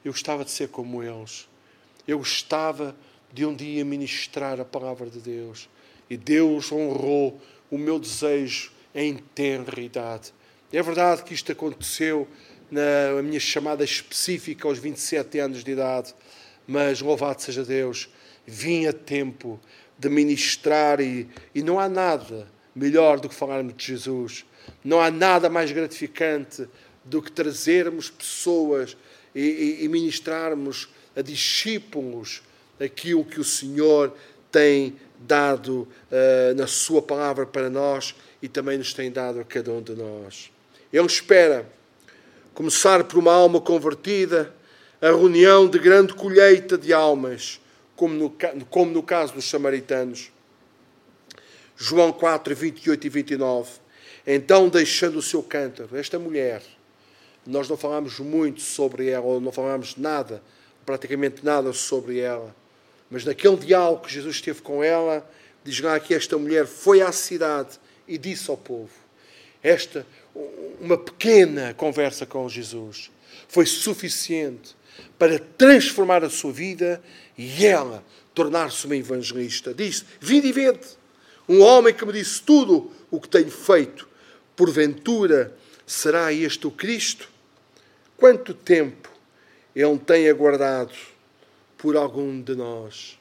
eu 0.06 0.12
gostava 0.12 0.46
de 0.46 0.52
ser 0.52 0.70
como 0.70 1.02
eles. 1.02 1.48
Eu 2.08 2.20
gostava 2.20 2.96
de 3.32 3.46
um 3.46 3.56
dia 3.56 3.84
ministrar 3.86 4.60
a 4.60 4.66
palavra 4.66 5.10
de 5.10 5.20
Deus. 5.20 5.70
E 6.10 6.18
Deus 6.18 6.72
honrou 6.72 7.40
o 7.70 7.78
meu 7.78 7.98
desejo 8.00 8.72
em 8.94 9.16
tenra 9.16 9.80
idade. 9.80 10.34
É 10.72 10.82
verdade 10.82 11.24
que 11.24 11.34
isto 11.34 11.52
aconteceu 11.52 12.28
na 12.70 13.22
minha 13.22 13.40
chamada 13.40 13.84
específica 13.84 14.68
aos 14.68 14.78
27 14.78 15.40
anos 15.40 15.64
de 15.64 15.72
idade, 15.72 16.14
mas 16.68 17.02
louvado 17.02 17.42
seja 17.42 17.64
Deus, 17.64 18.10
vim 18.46 18.88
a 18.88 18.94
tempo 18.94 19.60
de 19.98 20.10
ministrar 20.10 21.02
e, 21.02 21.30
e 21.54 21.62
não 21.62 21.80
há 21.80 21.90
nada 21.90 22.48
melhor 22.76 23.20
do 23.20 23.30
que 23.30 23.36
falarmos 23.36 23.76
de 23.76 23.86
Jesus. 23.86 24.46
Não 24.84 25.00
há 25.00 25.12
nada 25.12 25.50
mais 25.50 25.72
gratificante 25.72 26.68
do 27.04 27.22
que 27.22 27.32
trazermos 27.32 28.10
pessoas 28.10 28.96
e, 29.34 29.42
e, 29.42 29.86
e 29.86 29.88
ministrarmos 29.88 30.90
a 31.16 31.22
discípulos 31.22 32.42
aquilo 32.80 33.26
que 33.26 33.40
o 33.40 33.44
Senhor 33.44 34.14
tem 34.52 34.96
dado 35.20 35.88
uh, 36.12 36.56
na 36.56 36.68
Sua 36.68 37.02
palavra 37.02 37.46
para 37.46 37.70
nós 37.70 38.16
e 38.42 38.48
também 38.48 38.78
nos 38.78 38.94
tem 38.94 39.12
dado 39.12 39.40
a 39.40 39.44
cada 39.44 39.72
um 39.72 39.82
de 39.82 39.94
nós. 39.94 40.52
Ele 40.92 41.06
espera 41.06 41.70
começar 42.54 43.04
por 43.04 43.18
uma 43.18 43.32
alma 43.32 43.62
convertida, 43.62 44.54
a 45.02 45.08
reunião 45.08 45.68
de 45.68 45.80
grande 45.80 46.14
colheita 46.14 46.78
de 46.78 46.94
almas, 46.94 47.60
como 47.96 48.14
no, 48.14 48.36
como 48.70 48.92
no 48.92 49.02
caso 49.02 49.34
dos 49.34 49.50
samaritanos. 49.50 50.32
João 51.84 52.14
4, 52.14 52.56
28 52.56 53.08
e 53.08 53.10
29. 53.10 53.72
Então, 54.28 54.70
deixando 54.70 55.18
o 55.18 55.22
seu 55.22 55.42
cântaro, 55.42 55.98
esta 55.98 56.20
mulher, 56.20 56.62
nós 57.44 57.68
não 57.68 57.76
falamos 57.76 58.20
muito 58.20 58.62
sobre 58.62 59.10
ela, 59.10 59.26
ou 59.26 59.42
não 59.42 59.52
falamos 59.52 59.96
nada, 59.96 60.44
praticamente 60.86 61.44
nada 61.44 61.74
sobre 61.74 62.20
ela, 62.20 62.56
mas 63.10 63.26
naquele 63.26 63.58
diálogo 63.58 64.04
que 64.04 64.14
Jesus 64.14 64.40
teve 64.40 64.62
com 64.62 64.84
ela, 64.84 65.28
diz 65.64 65.80
lá 65.80 66.00
que 66.00 66.14
esta 66.14 66.38
mulher 66.38 66.68
foi 66.68 67.02
à 67.02 67.12
cidade 67.12 67.80
e 68.08 68.16
disse 68.16 68.52
ao 68.52 68.58
povo: 68.58 68.94
Esta 69.64 70.06
uma 70.80 71.00
pequena 71.00 71.74
conversa 71.74 72.28
com 72.28 72.48
Jesus 72.48 73.10
foi 73.48 73.66
suficiente 73.66 74.76
para 75.18 75.40
transformar 75.40 76.24
a 76.24 76.30
sua 76.30 76.52
vida 76.54 77.02
e 77.36 77.66
ela 77.66 78.04
tornar-se 78.36 78.86
uma 78.86 78.96
evangelista. 78.96 79.74
Disse: 79.74 80.06
Vinde 80.20 80.50
e 80.50 80.52
vede. 80.52 81.01
Um 81.52 81.60
homem 81.64 81.93
que 81.93 82.06
me 82.06 82.14
disse 82.14 82.41
tudo 82.41 82.89
o 83.12 83.20
que 83.20 83.28
tenho 83.28 83.52
feito. 83.52 84.08
porventura 84.56 85.54
será 85.86 86.32
este 86.32 86.66
o 86.66 86.72
Cristo? 86.72 87.28
Quanto 88.16 88.54
tempo 88.54 89.10
Ele 89.76 89.99
tem 89.99 90.30
aguardado 90.30 90.93
por 91.78 91.97
algum 91.97 92.41
de 92.41 92.56
nós? 92.56 93.20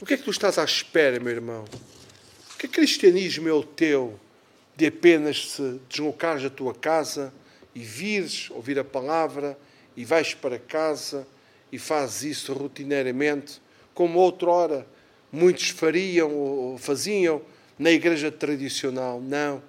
O 0.00 0.04
que 0.04 0.14
é 0.14 0.16
que 0.16 0.24
tu 0.24 0.32
estás 0.32 0.58
à 0.58 0.64
espera, 0.64 1.20
meu 1.20 1.32
irmão? 1.32 1.64
Que 2.58 2.66
cristianismo 2.66 3.48
é 3.48 3.52
o 3.52 3.62
teu 3.62 4.18
de 4.74 4.86
apenas 4.86 5.52
se 5.52 5.80
deslocares 5.88 6.42
da 6.42 6.50
tua 6.50 6.74
casa 6.74 7.32
e 7.72 7.84
vires 7.84 8.50
ouvir 8.50 8.80
a 8.80 8.84
palavra 8.84 9.56
e 9.96 10.04
vais 10.04 10.34
para 10.34 10.58
casa 10.58 11.24
e 11.70 11.78
fazes 11.78 12.38
isso 12.38 12.52
rotineiramente, 12.52 13.62
como 13.94 14.18
outrora 14.18 14.84
muitos 15.32 15.70
fariam 15.70 16.30
ou 16.30 16.78
faziam 16.78 17.40
na 17.78 17.90
igreja 17.90 18.30
tradicional. 18.30 19.20
Não. 19.20 19.62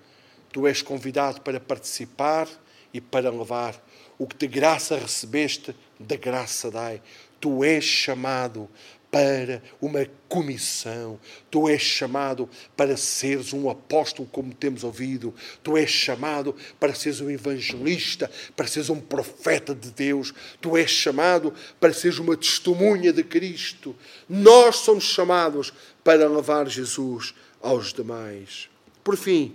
Tu 0.52 0.68
és 0.68 0.82
convidado 0.82 1.42
para 1.42 1.60
participar 1.60 2.48
e 2.94 3.02
para 3.02 3.32
levar. 3.32 3.82
O 4.20 4.28
que 4.28 4.36
de 4.36 4.48
graça 4.48 4.98
recebeste, 4.98 5.76
da 6.00 6.16
graça 6.16 6.70
dai. 6.70 7.02
Tu 7.40 7.64
és 7.64 7.84
chamado 7.84 8.70
para 9.14 9.62
uma 9.80 10.08
comissão. 10.28 11.20
Tu 11.52 11.70
és 11.70 11.84
chamado 11.84 12.50
para 12.76 12.98
seres 12.98 13.54
um 13.54 13.70
apóstolo, 13.70 14.28
como 14.32 14.52
temos 14.56 14.84
ouvido. 14.84 15.36
Tu 15.62 15.78
és 15.78 15.88
chamado 15.88 16.56
para 16.80 16.96
seres 16.96 17.22
um 17.22 17.30
evangelista, 17.30 18.32
para 18.56 18.66
seres 18.66 18.90
um 18.90 19.00
profeta 19.00 19.76
de 19.76 19.92
Deus. 19.92 20.34
Tu 20.60 20.76
és 20.76 20.90
chamado 20.90 21.54
para 21.80 21.94
seres 21.94 22.18
uma 22.18 22.36
testemunha 22.36 23.14
de 23.14 23.24
Cristo. 23.24 23.96
Nós 24.28 24.78
somos 24.78 25.04
chamados 25.04 25.72
para 26.04 26.28
levar 26.28 26.68
Jesus 26.68 27.36
aos 27.62 27.94
demais. 27.94 28.68
Por 29.04 29.16
fim, 29.16 29.54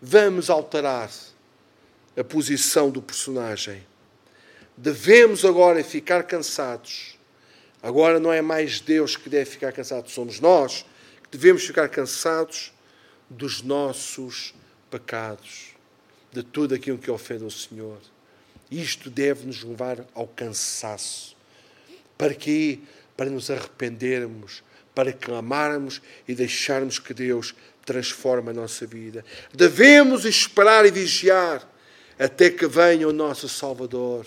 vamos 0.00 0.48
alterar 0.48 1.10
a 2.16 2.22
posição 2.22 2.88
do 2.88 3.02
personagem. 3.02 3.84
Devemos 4.76 5.44
agora 5.44 5.82
ficar 5.82 6.22
cansados 6.22 7.18
Agora 7.82 8.20
não 8.20 8.32
é 8.32 8.42
mais 8.42 8.80
Deus 8.80 9.16
que 9.16 9.28
deve 9.28 9.48
ficar 9.48 9.72
cansado, 9.72 10.10
somos 10.10 10.38
nós 10.38 10.84
que 11.30 11.36
devemos 11.36 11.64
ficar 11.64 11.88
cansados 11.88 12.72
dos 13.28 13.62
nossos 13.62 14.54
pecados, 14.90 15.68
de 16.32 16.42
tudo 16.42 16.74
aquilo 16.74 16.98
que 16.98 17.10
ofende 17.10 17.44
o 17.44 17.50
Senhor. 17.50 17.98
Isto 18.70 19.08
deve 19.08 19.46
nos 19.46 19.62
levar 19.62 20.04
ao 20.14 20.26
cansaço. 20.26 21.36
Para 22.18 22.34
quê? 22.34 22.80
Para 23.16 23.30
nos 23.30 23.50
arrependermos, 23.50 24.62
para 24.94 25.12
clamarmos 25.12 26.02
e 26.28 26.34
deixarmos 26.34 26.98
que 26.98 27.14
Deus 27.14 27.54
transforme 27.84 28.50
a 28.50 28.54
nossa 28.54 28.86
vida. 28.86 29.24
Devemos 29.54 30.24
esperar 30.24 30.84
e 30.84 30.90
vigiar 30.90 31.66
até 32.18 32.50
que 32.50 32.66
venha 32.66 33.08
o 33.08 33.12
nosso 33.12 33.48
Salvador. 33.48 34.26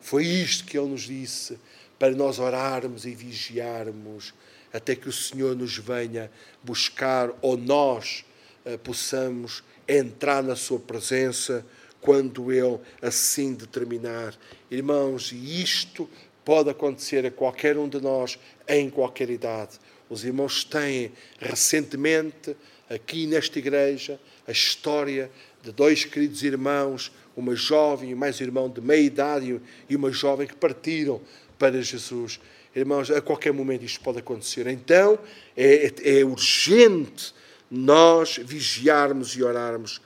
Foi 0.00 0.24
isto 0.24 0.64
que 0.64 0.78
ele 0.78 0.88
nos 0.88 1.02
disse 1.02 1.58
para 2.02 2.16
nós 2.16 2.40
orarmos 2.40 3.06
e 3.06 3.14
vigiarmos 3.14 4.34
até 4.72 4.96
que 4.96 5.08
o 5.08 5.12
Senhor 5.12 5.54
nos 5.54 5.78
venha 5.78 6.32
buscar 6.60 7.30
ou 7.40 7.56
nós 7.56 8.24
uh, 8.66 8.76
possamos 8.78 9.62
entrar 9.86 10.42
na 10.42 10.56
Sua 10.56 10.80
presença 10.80 11.64
quando 12.00 12.50
Ele 12.50 12.80
assim 13.00 13.54
determinar. 13.54 14.34
Irmãos, 14.68 15.30
isto 15.30 16.10
pode 16.44 16.70
acontecer 16.70 17.24
a 17.24 17.30
qualquer 17.30 17.78
um 17.78 17.88
de 17.88 18.00
nós 18.00 18.36
em 18.66 18.90
qualquer 18.90 19.30
idade. 19.30 19.78
Os 20.10 20.24
irmãos 20.24 20.64
têm 20.64 21.12
recentemente, 21.38 22.56
aqui 22.90 23.28
nesta 23.28 23.60
igreja, 23.60 24.18
a 24.44 24.50
história 24.50 25.30
de 25.62 25.70
dois 25.70 26.04
queridos 26.04 26.42
irmãos, 26.42 27.12
uma 27.36 27.54
jovem 27.54 28.10
e 28.10 28.14
mais 28.14 28.40
irmão 28.40 28.68
de 28.68 28.80
meia 28.80 29.00
idade 29.00 29.60
e 29.88 29.96
uma 29.96 30.10
jovem 30.10 30.48
que 30.48 30.56
partiram 30.56 31.20
para 31.62 31.80
Jesus. 31.80 32.40
Irmãos, 32.74 33.08
a 33.08 33.20
qualquer 33.20 33.52
momento 33.52 33.84
isto 33.84 34.00
pode 34.00 34.18
acontecer. 34.18 34.66
Então 34.66 35.16
é, 35.56 35.92
é 36.02 36.24
urgente 36.24 37.32
nós 37.70 38.36
vigiarmos 38.38 39.36
e 39.36 39.44
orarmos. 39.44 40.00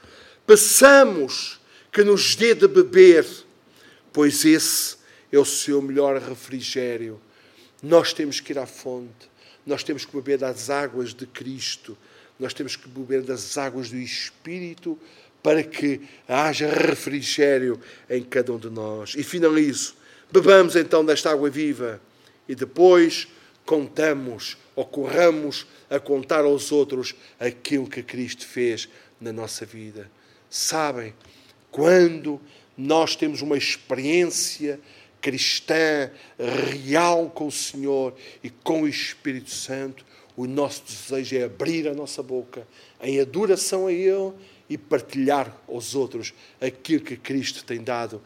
Peçamos 0.46 1.58
que 1.90 2.04
nos 2.04 2.36
dê 2.36 2.54
de 2.54 2.68
beber, 2.68 3.24
pois 4.12 4.44
esse 4.44 4.98
é 5.32 5.38
o 5.38 5.46
seu 5.46 5.80
melhor 5.80 6.20
refrigério. 6.20 7.18
Nós 7.82 8.12
temos 8.12 8.38
que 8.38 8.52
ir 8.52 8.58
à 8.58 8.66
fonte, 8.66 9.30
nós 9.64 9.82
temos 9.82 10.04
que 10.04 10.14
beber 10.14 10.36
das 10.36 10.68
águas 10.68 11.14
de 11.14 11.26
Cristo, 11.26 11.96
nós 12.38 12.52
temos 12.52 12.76
que 12.76 12.86
beber 12.86 13.22
das 13.22 13.56
águas 13.56 13.88
do 13.88 13.96
Espírito 13.96 14.98
para 15.42 15.62
que 15.62 16.02
haja 16.28 16.68
refrigério 16.68 17.80
em 18.10 18.22
cada 18.22 18.52
um 18.52 18.58
de 18.58 18.68
nós. 18.68 19.14
E 19.16 19.22
finalizo 19.22 19.95
Bebamos 20.30 20.74
então 20.76 21.04
desta 21.04 21.30
água 21.30 21.48
viva 21.48 22.00
e 22.48 22.54
depois 22.54 23.28
contamos 23.64 24.56
ou 24.74 24.84
corramos 24.84 25.66
a 25.88 25.98
contar 25.98 26.44
aos 26.44 26.72
outros 26.72 27.14
aquilo 27.38 27.88
que 27.88 28.02
Cristo 28.02 28.46
fez 28.46 28.88
na 29.20 29.32
nossa 29.32 29.64
vida. 29.64 30.10
Sabem, 30.50 31.14
quando 31.70 32.40
nós 32.76 33.16
temos 33.16 33.40
uma 33.40 33.56
experiência 33.56 34.80
cristã 35.20 36.10
real 36.38 37.30
com 37.30 37.46
o 37.46 37.52
Senhor 37.52 38.14
e 38.42 38.50
com 38.50 38.82
o 38.82 38.88
Espírito 38.88 39.50
Santo, 39.50 40.04
o 40.36 40.46
nosso 40.46 40.82
desejo 40.84 41.36
é 41.36 41.44
abrir 41.44 41.88
a 41.88 41.94
nossa 41.94 42.22
boca 42.22 42.66
em 43.00 43.20
adoração 43.20 43.86
a 43.86 43.92
Ele 43.92 44.32
e 44.68 44.76
partilhar 44.76 45.56
aos 45.68 45.94
outros 45.94 46.34
aquilo 46.60 47.04
que 47.04 47.16
Cristo 47.16 47.64
tem 47.64 47.82
dado 47.82 48.20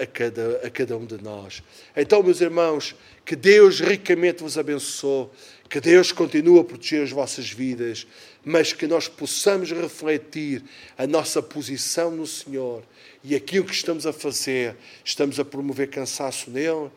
a, 0.00 0.06
cada, 0.06 0.60
a 0.66 0.70
cada 0.70 0.96
um 0.96 1.06
de 1.06 1.22
nós. 1.22 1.62
Então, 1.96 2.22
meus 2.22 2.40
irmãos, 2.40 2.94
que 3.24 3.34
Deus 3.34 3.80
ricamente 3.80 4.42
vos 4.42 4.58
abençoe, 4.58 5.28
que 5.68 5.80
Deus 5.80 6.12
continue 6.12 6.60
a 6.60 6.64
proteger 6.64 7.02
as 7.02 7.10
vossas 7.10 7.50
vidas, 7.50 8.06
mas 8.44 8.72
que 8.72 8.86
nós 8.86 9.08
possamos 9.08 9.70
refletir 9.70 10.62
a 10.96 11.06
nossa 11.06 11.42
posição 11.42 12.10
no 12.10 12.26
Senhor 12.26 12.82
e 13.22 13.34
aquilo 13.34 13.64
que 13.64 13.74
estamos 13.74 14.06
a 14.06 14.12
fazer. 14.12 14.76
Estamos 15.04 15.38
a 15.38 15.44
promover 15.44 15.88
cansaço 15.88 16.50
nele 16.50 16.90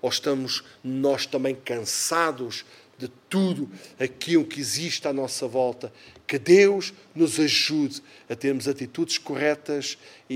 ou 0.00 0.10
estamos 0.10 0.64
nós 0.82 1.26
também 1.26 1.54
cansados 1.54 2.64
de 2.98 3.08
tudo 3.28 3.70
aquilo 3.98 4.44
que 4.44 4.60
existe 4.60 5.06
à 5.06 5.12
nossa 5.12 5.46
volta. 5.46 5.92
Que 6.26 6.38
Deus 6.38 6.92
nos 7.14 7.38
ajude 7.38 8.02
a 8.28 8.34
termos 8.34 8.66
atitudes 8.66 9.16
corretas 9.16 9.96
e, 10.28 10.34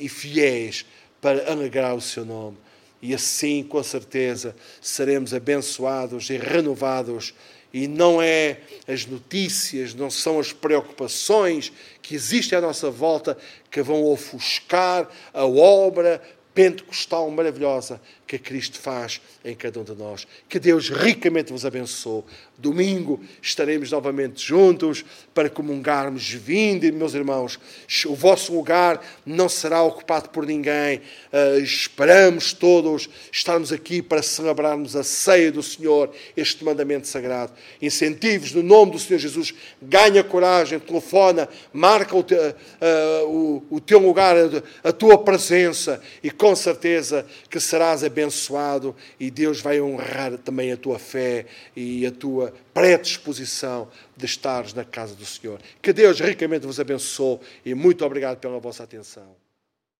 e, 0.00 0.06
e 0.06 0.08
fiéis 0.08 0.86
para 1.20 1.52
alegrar 1.52 1.94
o 1.94 2.00
seu 2.00 2.24
nome. 2.24 2.56
E 3.00 3.14
assim, 3.14 3.62
com 3.62 3.80
certeza, 3.82 4.56
seremos 4.80 5.32
abençoados 5.32 6.30
e 6.30 6.36
renovados. 6.36 7.34
E 7.72 7.86
não 7.86 8.20
é 8.20 8.60
as 8.88 9.04
notícias, 9.04 9.94
não 9.94 10.10
são 10.10 10.40
as 10.40 10.52
preocupações 10.52 11.70
que 12.00 12.14
existem 12.14 12.58
à 12.58 12.62
nossa 12.62 12.90
volta 12.90 13.36
que 13.70 13.82
vão 13.82 14.02
ofuscar 14.04 15.08
a 15.34 15.44
obra 15.44 16.20
pentecostal 16.54 17.30
maravilhosa 17.30 18.00
que 18.28 18.38
Cristo 18.38 18.78
faz 18.78 19.22
em 19.42 19.54
cada 19.54 19.80
um 19.80 19.84
de 19.84 19.94
nós. 19.94 20.26
Que 20.48 20.60
Deus 20.60 20.90
ricamente 20.90 21.50
vos 21.50 21.64
abençoe. 21.64 22.22
Domingo 22.58 23.24
estaremos 23.40 23.90
novamente 23.90 24.46
juntos 24.46 25.02
para 25.32 25.48
comungarmos. 25.48 26.28
Vinde, 26.28 26.92
meus 26.92 27.14
irmãos, 27.14 27.58
o 28.06 28.14
vosso 28.14 28.52
lugar 28.52 29.02
não 29.24 29.48
será 29.48 29.82
ocupado 29.82 30.28
por 30.28 30.44
ninguém. 30.44 31.00
Uh, 31.32 31.58
esperamos 31.60 32.52
todos 32.52 33.08
estarmos 33.32 33.72
aqui 33.72 34.02
para 34.02 34.22
celebrarmos 34.22 34.94
a 34.94 35.02
ceia 35.02 35.50
do 35.50 35.62
Senhor, 35.62 36.14
este 36.36 36.62
mandamento 36.62 37.08
sagrado. 37.08 37.52
Incentivos 37.80 38.52
no 38.52 38.62
nome 38.62 38.92
do 38.92 38.98
Senhor 38.98 39.18
Jesus. 39.18 39.54
Ganha 39.80 40.22
coragem, 40.22 40.78
telefona, 40.78 41.48
marca 41.72 42.14
o, 42.14 42.22
te, 42.22 42.34
uh, 42.34 43.26
o, 43.26 43.66
o 43.70 43.80
teu 43.80 44.00
lugar, 44.00 44.36
a, 44.84 44.92
tua 44.92 45.16
presença 45.16 46.02
e 46.22 46.30
com 46.30 46.54
certeza 46.54 47.24
que 47.48 47.58
serás 47.58 48.04
abençoado 48.04 48.17
abençoado 48.18 48.94
e 49.18 49.30
Deus 49.30 49.60
vai 49.60 49.80
honrar 49.80 50.36
também 50.38 50.72
a 50.72 50.76
tua 50.76 50.98
fé 50.98 51.46
e 51.76 52.04
a 52.04 52.10
tua 52.10 52.52
predisposição 52.74 53.88
de 54.16 54.26
estares 54.26 54.74
na 54.74 54.84
casa 54.84 55.14
do 55.14 55.24
Senhor. 55.24 55.60
Que 55.80 55.92
Deus 55.92 56.18
ricamente 56.20 56.66
vos 56.66 56.80
abençoe 56.80 57.38
e 57.64 57.74
muito 57.74 58.04
obrigado 58.04 58.38
pela 58.38 58.58
vossa 58.58 58.82
atenção. 58.82 59.47